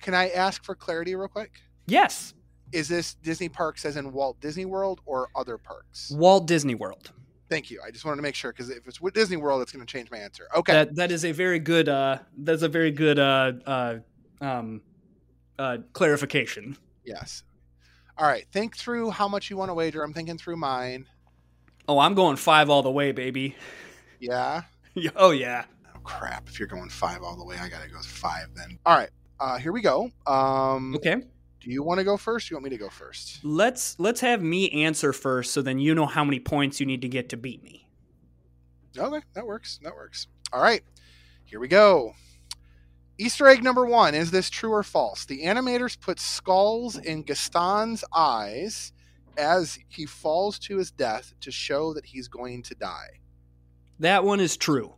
[0.00, 1.52] Can I ask for clarity real quick?
[1.86, 2.32] Yes,
[2.72, 6.10] Is this Disney parks as in Walt Disney World or other parks?
[6.14, 7.12] Walt Disney World.
[7.50, 7.82] Thank you.
[7.86, 9.92] I just wanted to make sure because if it's with Disney World, it's going to
[9.92, 10.48] change my answer.
[10.56, 10.72] Okay.
[10.72, 11.90] That that is a very good.
[11.90, 13.98] Uh, that's a very good uh, uh,
[14.40, 14.80] um,
[15.58, 16.78] uh, clarification.
[17.04, 17.42] yes.
[18.16, 18.46] All right.
[18.50, 20.02] Think through how much you want to wager.
[20.02, 21.06] I'm thinking through mine.
[21.88, 23.56] Oh, I'm going five all the way, baby.
[24.20, 24.62] Yeah.
[25.16, 25.64] oh yeah.
[25.92, 26.48] Oh crap!
[26.48, 28.78] If you're going five all the way, I gotta go five then.
[28.86, 29.10] All right.
[29.40, 30.12] Uh, here we go.
[30.28, 31.16] Um, Okay.
[31.60, 32.48] Do you want to go first?
[32.48, 33.40] You want me to go first?
[33.44, 37.02] Let's let's have me answer first, so then you know how many points you need
[37.02, 37.88] to get to beat me.
[38.96, 39.80] Okay, that works.
[39.82, 40.28] That works.
[40.52, 40.82] All right,
[41.44, 42.14] here we go.
[43.18, 45.24] Easter egg number one is this true or false?
[45.24, 48.92] The animators put skulls in Gaston's eyes
[49.36, 53.20] as he falls to his death to show that he's going to die.
[53.98, 54.94] That one is true.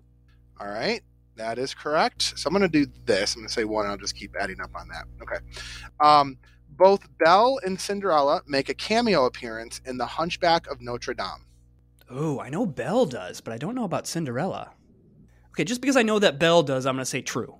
[0.61, 1.03] All right,
[1.37, 2.39] that is correct.
[2.39, 3.35] So I'm going to do this.
[3.35, 3.85] I'm going to say one.
[3.85, 5.05] And I'll just keep adding up on that.
[5.23, 5.37] Okay.
[6.01, 6.39] Um,
[6.71, 11.47] both Belle and Cinderella make a cameo appearance in The Hunchback of Notre Dame.
[12.11, 14.73] Oh, I know Belle does, but I don't know about Cinderella.
[15.51, 17.57] Okay, just because I know that Belle does, I'm going to say true.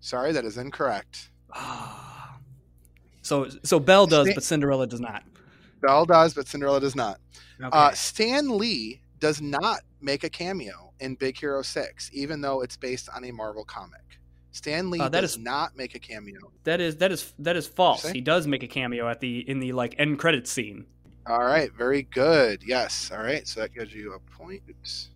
[0.00, 1.30] Sorry, that is incorrect.
[3.22, 5.22] so so Belle does, but Cinderella does not.
[5.82, 7.18] Belle does, but Cinderella does not.
[7.60, 7.68] Okay.
[7.72, 12.76] Uh, Stan Lee does not make a cameo in Big Hero 6, even though it's
[12.76, 14.00] based on a Marvel comic.
[14.52, 16.38] Stan Lee Uh, that does is- not make a cameo.
[16.64, 18.06] that is that is that is false.
[18.08, 20.86] He does make a cameo at the in the like end credits scene.
[21.26, 22.62] All right, very good.
[22.66, 23.10] Yes.
[23.12, 24.60] All right, so that gives you a point.
[24.68, 25.08] Oops.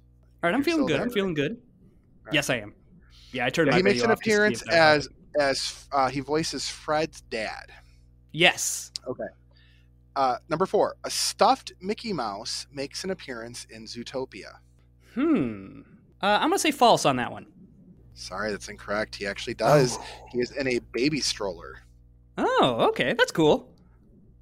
[0.43, 1.01] All right, I'm You're feeling good.
[1.01, 1.61] I'm feeling good.
[2.25, 2.35] right.
[2.35, 2.75] Yes, I am.
[3.33, 7.71] Yeah, I turned Yeah, he makes an appearance as as uh, he voices Fred's dad.
[8.33, 8.91] yes.
[10.17, 14.57] Uh, number four, a stuffed Mickey Mouse makes an appearance in Zootopia.
[15.15, 15.83] Hmm.
[16.23, 17.47] Uh, I'm gonna say false on that one.
[18.15, 19.15] Sorry, that's incorrect.
[19.15, 19.99] He actually does.
[20.01, 20.05] Oh.
[20.33, 21.81] He is in a baby stroller.
[22.39, 23.71] Oh, okay, that's cool.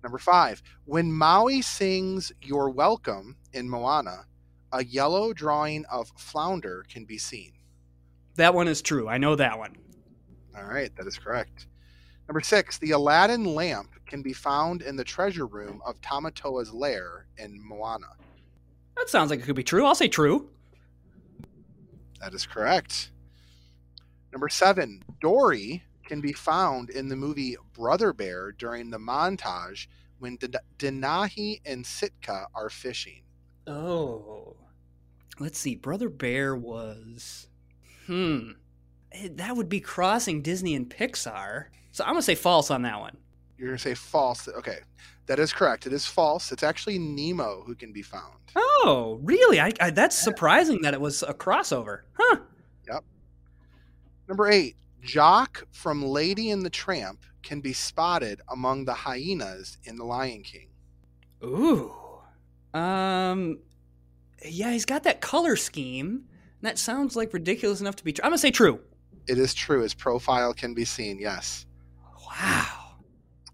[0.05, 4.27] Number five, when Maui sings You're Welcome in Moana,
[4.71, 7.53] a yellow drawing of Flounder can be seen.
[8.37, 9.09] That one is true.
[9.09, 9.77] I know that one.
[10.57, 11.67] All right, that is correct.
[12.29, 17.27] Number six, the Aladdin lamp can be found in the treasure room of Tamatoa's lair
[17.37, 18.07] in Moana.
[18.96, 19.85] That sounds like it could be true.
[19.85, 20.48] I'll say true.
[22.20, 23.11] That is correct.
[24.31, 29.88] Number seven, Dory can be found in the movie Brother Bear during the montage
[30.20, 33.22] when Den- Denahi and Sitka are fishing.
[33.66, 34.55] Oh.
[35.40, 35.74] Let's see.
[35.74, 37.48] Brother Bear was.
[38.07, 38.50] Hmm.
[39.11, 41.64] Eh, That would be crossing Disney and Pixar.
[41.90, 43.16] So I'm gonna say false on that one.
[43.57, 44.49] You're going to say false.
[44.49, 44.79] Okay,
[45.27, 45.87] that is correct.
[45.87, 46.53] It is false.
[46.53, 48.35] It's actually Nemo who can be found.
[48.57, 49.61] Oh, really?
[49.61, 52.01] I, I that's surprising that it was a crossover.
[52.19, 52.38] Huh.
[52.88, 53.05] Yep.
[54.29, 59.97] Number eight, Jock from Lady and the Tramp can be spotted among the hyenas in
[59.97, 60.69] The Lion King.
[61.45, 61.93] Ooh.
[62.73, 63.61] Um.
[64.45, 66.25] Yeah, he's got that color scheme.
[66.62, 68.25] That sounds like ridiculous enough to be true.
[68.25, 68.81] I'm gonna say true.
[69.27, 69.83] It is true.
[69.83, 71.19] His profile can be seen.
[71.19, 71.67] Yes.
[72.27, 72.84] Wow.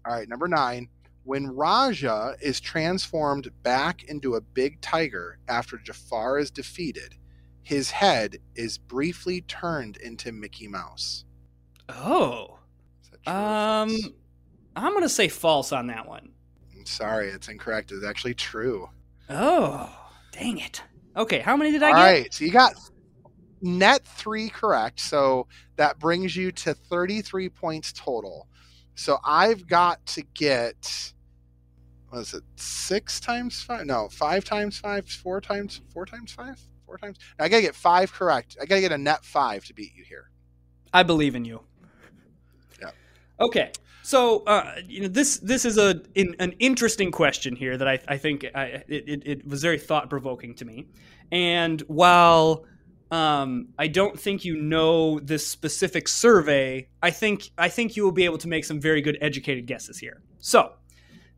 [0.05, 0.89] All right, number nine.
[1.23, 7.15] When Rajah is transformed back into a big tiger after Jafar is defeated,
[7.61, 11.25] his head is briefly turned into Mickey Mouse.
[11.89, 12.57] Oh.
[13.03, 14.15] Is that true Um.
[14.75, 16.31] I'm gonna say false on that one.
[16.75, 17.91] I'm sorry, it's incorrect.
[17.91, 18.89] It's actually true.
[19.29, 19.93] Oh,
[20.31, 20.81] dang it.
[21.15, 22.01] Okay, how many did I All get?
[22.01, 22.73] right, so you got
[23.61, 24.99] net three correct.
[25.01, 28.47] So that brings you to 33 points total.
[28.95, 31.13] So I've got to get,
[32.09, 33.85] what is it, six times five?
[33.85, 36.59] No, five times five, four times, four times five?
[36.85, 37.17] Four times?
[37.39, 38.57] I got to get five correct.
[38.61, 40.29] I got to get a net five to beat you here.
[40.93, 41.61] I believe in you.
[42.81, 42.91] Yeah.
[43.39, 43.71] Okay.
[44.03, 47.99] So uh, you know this this is a in, an interesting question here that I,
[48.07, 50.87] I think I, it, it, it was very thought provoking to me,
[51.31, 52.65] and while
[53.11, 58.13] um, I don't think you know this specific survey, I think I think you will
[58.13, 60.21] be able to make some very good educated guesses here.
[60.39, 60.71] So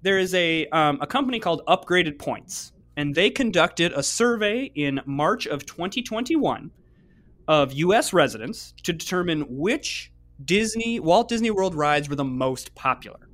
[0.04, 5.02] there is a um, a company called Upgraded Points, and they conducted a survey in
[5.06, 6.70] March of 2021
[7.48, 8.14] of U.S.
[8.14, 10.12] residents to determine which
[10.46, 13.30] Disney Walt Disney World rides were the most popular.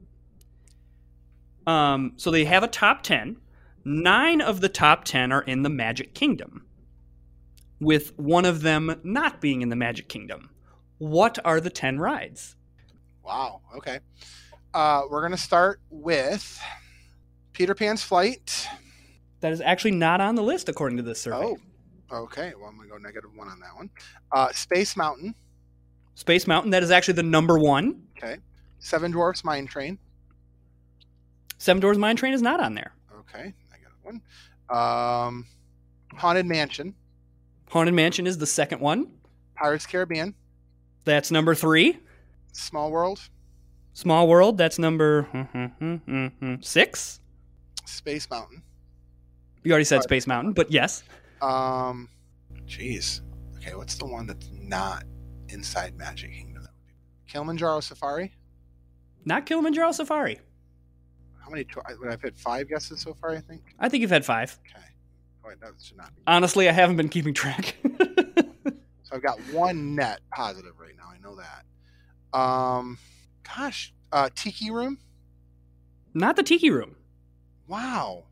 [1.67, 3.35] Um, so they have a top ten.
[3.83, 6.65] Nine of the top ten are in the Magic Kingdom,
[7.79, 10.49] with one of them not being in the Magic Kingdom.
[10.97, 12.55] What are the ten rides?
[13.23, 13.61] Wow.
[13.77, 13.99] Okay.
[14.73, 16.59] Uh, we're going to start with
[17.53, 18.67] Peter Pan's Flight.
[19.39, 21.55] That is actually not on the list according to this survey.
[22.11, 22.53] Oh, okay.
[22.57, 23.89] Well, I'm going to go negative one on that one.
[24.31, 25.35] Uh, Space Mountain.
[26.15, 28.03] Space Mountain, that is actually the number one.
[28.17, 28.37] Okay.
[28.79, 29.97] Seven Dwarfs Mine Train.
[31.57, 32.93] Seven Dwarfs Mine Train is not on there.
[33.19, 34.21] Okay, I got one.
[34.69, 35.45] Um,
[36.15, 36.95] Haunted Mansion,
[37.69, 39.07] Haunted Mansion is the second one.
[39.55, 40.33] Pirates Caribbean,
[41.05, 41.97] That's number three.
[42.51, 43.19] Small World,
[43.93, 44.57] Small World.
[44.57, 47.19] That's number hmm, hmm, hmm, six.
[47.85, 48.63] Space Mountain.
[49.63, 50.03] You already said.
[50.03, 51.03] Space Mountain, but yes.
[51.41, 52.07] Um,
[52.65, 53.21] jeez.
[53.57, 55.03] Okay, what's the one that's not
[55.49, 56.67] inside Magic Kingdom?
[57.27, 58.33] Kilimanjaro Safari.
[59.25, 60.39] Not Kilimanjaro Safari.
[61.43, 61.67] How many?
[61.99, 63.31] Would I've had five guesses so far?
[63.31, 63.61] I think.
[63.79, 64.57] I think you've had five.
[64.65, 64.85] Okay.
[65.49, 66.21] Wait, that should not be.
[66.27, 67.75] Honestly, I haven't been keeping track.
[69.03, 71.05] So I've got one net positive right now.
[71.11, 72.39] I know that.
[72.39, 72.99] Um,
[73.43, 74.99] gosh, uh, Tiki Room.
[76.13, 76.95] Not the Tiki Room.
[77.67, 78.25] Wow.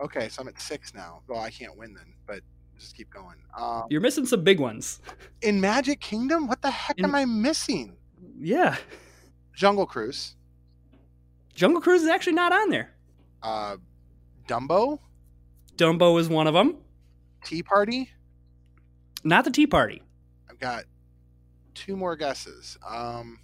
[0.00, 1.22] Okay, so I'm at six now.
[1.28, 2.40] Well, I can't win then, but
[2.76, 3.36] just keep going.
[3.56, 5.00] Um, You're missing some big ones.
[5.42, 7.96] in Magic Kingdom, what the heck In- am I missing?
[8.36, 8.74] Yeah.
[9.54, 10.34] Jungle Cruise,
[11.54, 12.90] Jungle Cruise is actually not on there.
[13.44, 13.76] uh,
[14.48, 14.98] Dumbo,
[15.76, 16.76] Dumbo is one of them.
[17.44, 18.10] Tea Party.
[19.22, 20.02] Not the Tea Party.
[20.50, 20.84] I've got
[21.74, 22.78] two more guesses.
[22.88, 23.38] Um,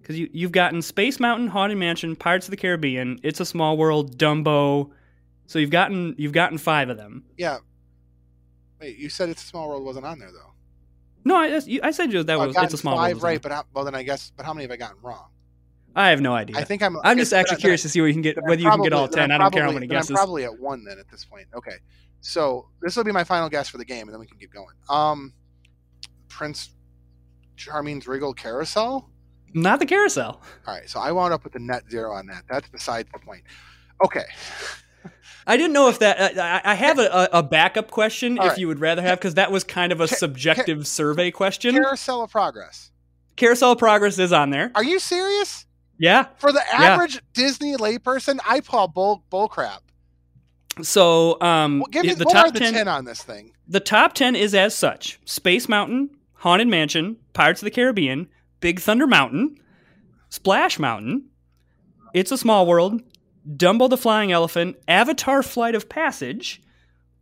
[0.00, 3.76] Because you, you've gotten Space Mountain, Haunted Mansion, Pirates of the Caribbean, It's a Small
[3.76, 4.90] World, Dumbo.
[5.46, 7.24] So you've gotten you've gotten five of them.
[7.36, 7.58] yeah.
[8.80, 10.50] Wait, you said It's a Small World wasn't on there though.
[11.26, 13.24] No, I, I said that was It's a Small five World.
[13.24, 13.28] on.
[13.30, 14.32] right, but how, well then I guess.
[14.36, 15.28] But how many have I gotten wrong?
[15.96, 16.56] I have no idea.
[16.56, 16.96] I think I'm.
[17.04, 18.82] I'm just actually then I- curious to see where you can get whether you can
[18.82, 19.30] get all ten.
[19.30, 21.24] I'm I don't care how probably- many then I'm probably at one then at this
[21.24, 21.46] point.
[21.54, 21.76] Okay,
[22.20, 24.52] so this will be my final guess for the game, and then we can keep
[24.52, 24.74] going.
[24.88, 25.32] Um,
[26.28, 26.70] Prince
[27.56, 29.10] Charming's Regal Carousel.
[29.56, 30.42] Not the carousel.
[30.66, 32.42] All right, so I wound up with a net zero on that.
[32.50, 33.44] That's besides the point.
[34.04, 34.24] Okay,
[35.46, 36.38] I didn't know if that.
[36.38, 38.58] I, I have a, a, backup question All if right.
[38.58, 41.74] you would rather have because that was kind of a Ca- subjective survey question.
[41.74, 42.90] Carousel of Progress.
[43.36, 44.72] Carousel of Progress is on there.
[44.74, 45.66] Are you serious?
[45.98, 46.26] Yeah.
[46.36, 46.82] For the Yeah.
[46.94, 49.82] average Disney layperson, I call bull bull crap.
[50.82, 53.52] So um, Well, give me the what top are the 10, 10 on this thing?
[53.68, 58.28] The top ten is as such: Space Mountain, Haunted Mansion, Pirates of the Caribbean,
[58.60, 59.56] Big Thunder Mountain,
[60.28, 61.26] Splash Mountain,
[62.12, 63.00] It's a Small World,
[63.48, 66.60] Dumbo the Flying Elephant, Avatar: Flight of Passage,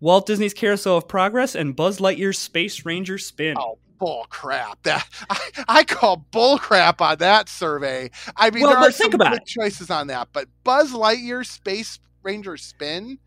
[0.00, 3.56] Walt Disney's Carousel of Progress, and Buzz Lightyear's Space Ranger Spin.
[3.58, 4.82] Oh, bull crap!
[4.82, 5.38] That I,
[5.68, 8.10] I call bull crap on that survey.
[8.36, 9.46] I mean, Well, there are some good it.
[9.46, 13.18] choices on that, but Buzz Lightyear Space Ranger Spin.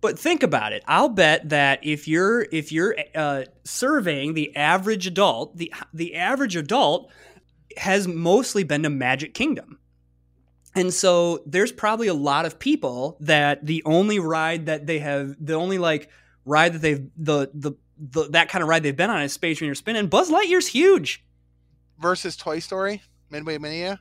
[0.00, 0.82] But think about it.
[0.88, 6.56] I'll bet that if you're if you're uh, surveying the average adult, the the average
[6.56, 7.10] adult
[7.76, 9.78] has mostly been to Magic Kingdom.
[10.74, 15.36] And so there's probably a lot of people that the only ride that they have,
[15.38, 16.08] the only like
[16.46, 17.72] ride that they've the the,
[18.10, 20.66] the that kind of ride they've been on is Space Ranger Spin, and Buzz Lightyear's
[20.68, 21.24] huge.
[21.98, 24.00] versus Toy Story, Midway Mania.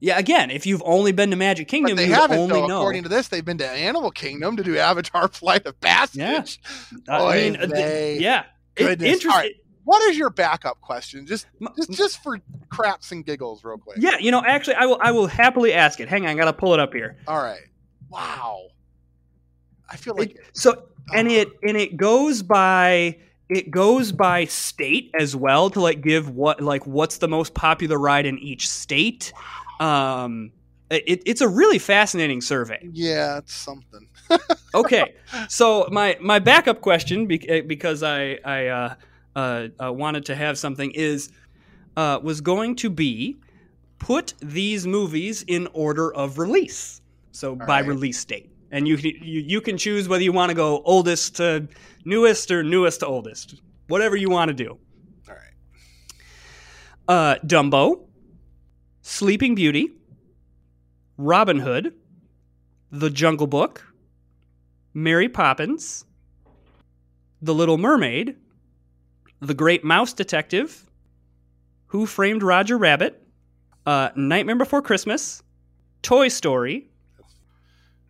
[0.00, 2.66] Yeah, again, if you've only been to Magic But Kingdom, they you haven't, only though.
[2.66, 2.78] know.
[2.80, 6.60] According to this, they've been to Animal Kingdom to do Avatar Flight of Passage.
[7.08, 7.14] Yeah.
[7.14, 8.18] Oy I mean, uh, th- vey.
[8.18, 8.44] yeah,
[8.76, 9.24] It- Goodness.
[9.24, 9.54] right.
[9.84, 11.26] What is your backup question?
[11.26, 13.96] Just, just, just for craps and giggles, real quick.
[14.00, 14.98] Yeah, you know, actually, I will.
[15.00, 16.08] I will happily ask it.
[16.08, 17.16] Hang on, I gotta pull it up here.
[17.26, 17.58] All right.
[18.08, 18.68] Wow.
[19.90, 25.36] I feel like So, and it and it goes by it goes by state as
[25.36, 29.32] well to like give what like what's the most popular ride in each state.
[29.80, 30.52] Um,
[30.90, 32.78] it, it's a really fascinating survey.
[32.92, 34.08] yeah, it's something.
[34.74, 35.14] Okay,
[35.48, 38.94] so my my backup question eh, because I I uh,
[39.36, 41.30] uh, uh, wanted to have something is
[41.96, 43.36] uh, was going to be
[43.98, 47.02] put these movies in order of release.
[47.32, 47.86] So by right.
[47.86, 51.36] release date, and you, can- you you can choose whether you want to go oldest
[51.36, 51.68] to
[52.04, 54.78] newest or newest to oldest, whatever you want to do.
[55.28, 55.54] All right.
[57.06, 58.06] Uh, Dumbo,
[59.02, 59.90] Sleeping Beauty,
[61.18, 61.92] Robin Hood,
[62.90, 63.84] The Jungle Book,
[64.94, 66.04] Mary Poppins,
[67.42, 68.36] The Little Mermaid,
[69.40, 70.88] The Great Mouse Detective,
[71.88, 73.22] Who Framed Roger Rabbit,
[73.84, 75.42] uh, Nightmare Before Christmas,
[76.02, 76.88] Toy Story.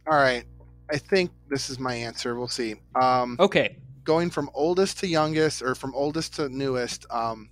[0.07, 0.45] All right.
[0.93, 2.37] I think this is my answer.
[2.37, 2.75] We'll see.
[3.01, 7.07] Um, Okay, going from oldest to youngest, or from oldest to newest.
[7.11, 7.49] Um,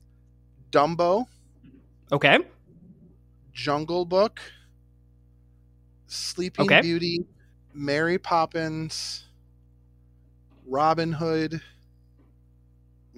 [0.71, 1.27] Dumbo,
[2.13, 2.39] okay,
[3.53, 4.41] Jungle Book,
[6.07, 6.81] Sleeping Okay.
[6.83, 7.25] Beauty,
[7.73, 9.25] Mary Poppins,
[10.67, 11.61] Robin Hood,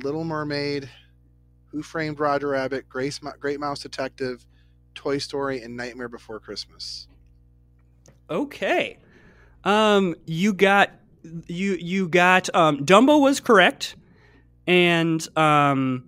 [0.03, 0.89] Little Mermaid,
[1.73, 4.47] Who Framed Roger Rabbit, Grace, Great Mouse Detective,
[4.95, 7.09] Toy Story, and Nightmare Before Christmas.
[8.31, 8.99] okay.
[9.65, 10.91] Um, you got
[11.47, 13.97] you you got um, Dumbo was correct,
[14.67, 16.05] and um,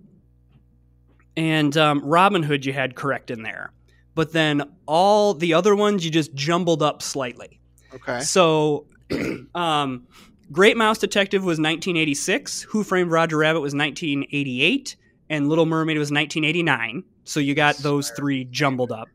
[1.37, 3.71] and um, Robin Hood you had correct in there,
[4.13, 7.59] but then all the other ones you just jumbled up slightly.
[7.93, 8.19] Okay.
[8.21, 8.87] So,
[9.55, 10.07] um,
[10.51, 12.63] Great Mouse Detective was 1986.
[12.63, 14.95] Who Framed Roger Rabbit was 1988,
[15.29, 17.03] and Little Mermaid was 1989.
[17.25, 19.09] So you got those three jumbled up.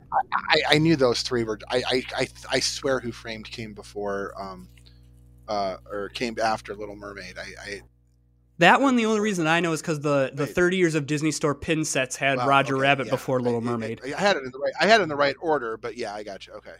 [0.49, 1.57] I, I knew those three were.
[1.69, 4.67] I, I, I, I swear, Who Framed came before, um,
[5.47, 7.37] uh, or came after Little Mermaid.
[7.37, 7.81] I, I
[8.57, 11.31] That one, the only reason I know is because the, the 30 years of Disney
[11.31, 14.01] Store pin sets had wow, Roger okay, Rabbit yeah, before I- Little Mermaid.
[14.03, 14.73] I, had it in the right.
[14.79, 16.53] I had it in the right order, but yeah, I got you.
[16.53, 16.75] Okay.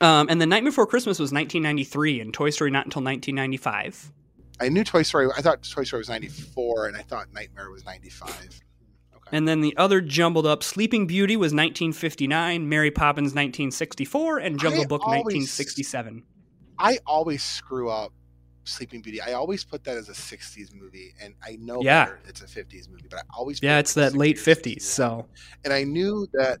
[0.00, 4.12] Um, and the Night Before Christmas was 1993, and Toy Story not until 1995.
[4.60, 5.28] I knew Toy Story.
[5.36, 8.30] I thought Toy Story was ninety four, and I thought Nightmare was ninety five.
[8.30, 8.65] Okay.
[9.32, 14.82] And then the other jumbled up Sleeping Beauty was 1959, Mary Poppins 1964, and Jungle
[14.82, 16.22] I Book always- 1967.
[16.78, 18.12] I always screw up
[18.64, 19.20] Sleeping Beauty.
[19.20, 22.04] I always put that as a '60s movie, and I know Yeah.
[22.04, 24.42] better, it's a '50s movie, but I always Yeah, put it's that late 60s.
[24.44, 24.82] 50s.
[24.84, 25.26] So
[25.64, 26.60] and I knew that,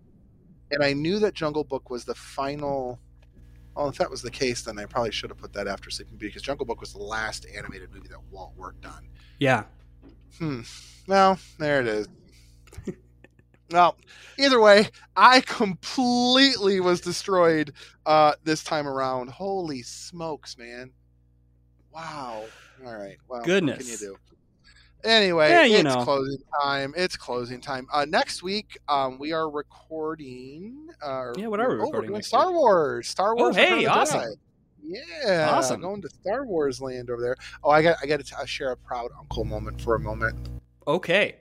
[0.70, 2.98] and I knew that Jungle Book was the final.
[3.76, 6.16] Well, if that was the case, then I probably should have put that after Sleeping
[6.16, 9.08] Beauty because Jungle Book was the last animated movie that Walt worked on.
[9.38, 9.64] yeah,
[10.38, 10.62] Hmm.
[11.06, 12.08] Well, there it is.
[13.70, 13.96] Well,
[14.38, 17.72] either way, I completely was destroyed
[18.06, 19.28] uh, this time around.
[19.30, 20.90] Holy smokes, man!
[21.92, 22.44] Wow.
[22.84, 23.16] All right.
[23.28, 23.78] Well, Goodness.
[23.78, 24.16] can you do?
[25.04, 26.02] Anyway, Yeah, you it's know.
[26.04, 26.92] closing time.
[26.96, 27.86] It's closing time.
[27.92, 30.88] Uh, next week, um, we are recording.
[31.00, 32.56] Uh, Yeah, what are we oh, we're recording doing next Star week?
[32.56, 33.08] Wars.
[33.08, 33.56] Star Oh, Wars.
[33.56, 34.24] Return hey, awesome.
[34.82, 35.80] Yeah, Awesome.
[35.80, 37.36] Going to Star Wars land over there.
[37.62, 40.36] Oh, I got I got to uh, share a proud uncle moment for a moment.
[40.88, 41.36] okay,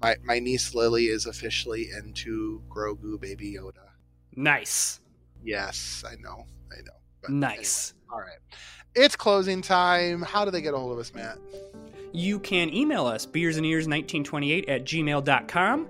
[0.00, 3.88] My my niece Lily is officially into Grogu Baby Yoda.
[4.34, 5.00] nice,
[5.42, 6.92] Yes, I know, I know.
[7.22, 7.94] But nice.
[7.94, 8.38] anyway, all right,
[8.94, 10.22] it's closing time.
[10.22, 11.38] How do they get a hold of us, Matt?
[12.12, 15.86] You can email us, beersandears1928 at gmail.com.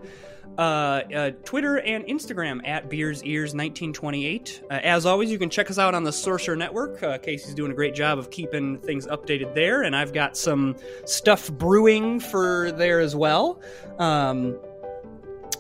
[0.60, 4.62] Uh, uh, Twitter and Instagram at beersears1928.
[4.64, 7.02] Uh, as always, you can check us out on the Sorcerer Network.
[7.02, 10.76] Uh, Casey's doing a great job of keeping things updated there, and I've got some
[11.06, 13.58] stuff brewing for there as well.
[13.98, 14.58] Um,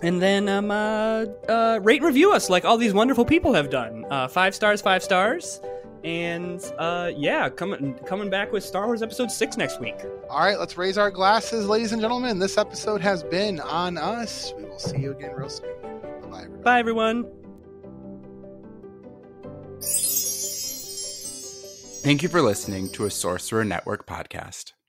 [0.02, 3.70] and then um, uh, uh, rate and review us like all these wonderful people have
[3.70, 4.04] done.
[4.28, 5.62] Five stars, five stars.
[6.02, 9.96] And uh, yeah, coming coming back with Star Wars Episode 6 next week.
[10.30, 12.38] All right, let's raise our glasses, ladies and gentlemen.
[12.38, 14.54] This episode has been on us.
[14.56, 15.68] We will see you again real soon.
[16.30, 16.62] Bye, everybody.
[16.62, 17.26] Bye, everyone.
[22.02, 24.72] Thank you for listening to a Sorcerer Network podcast.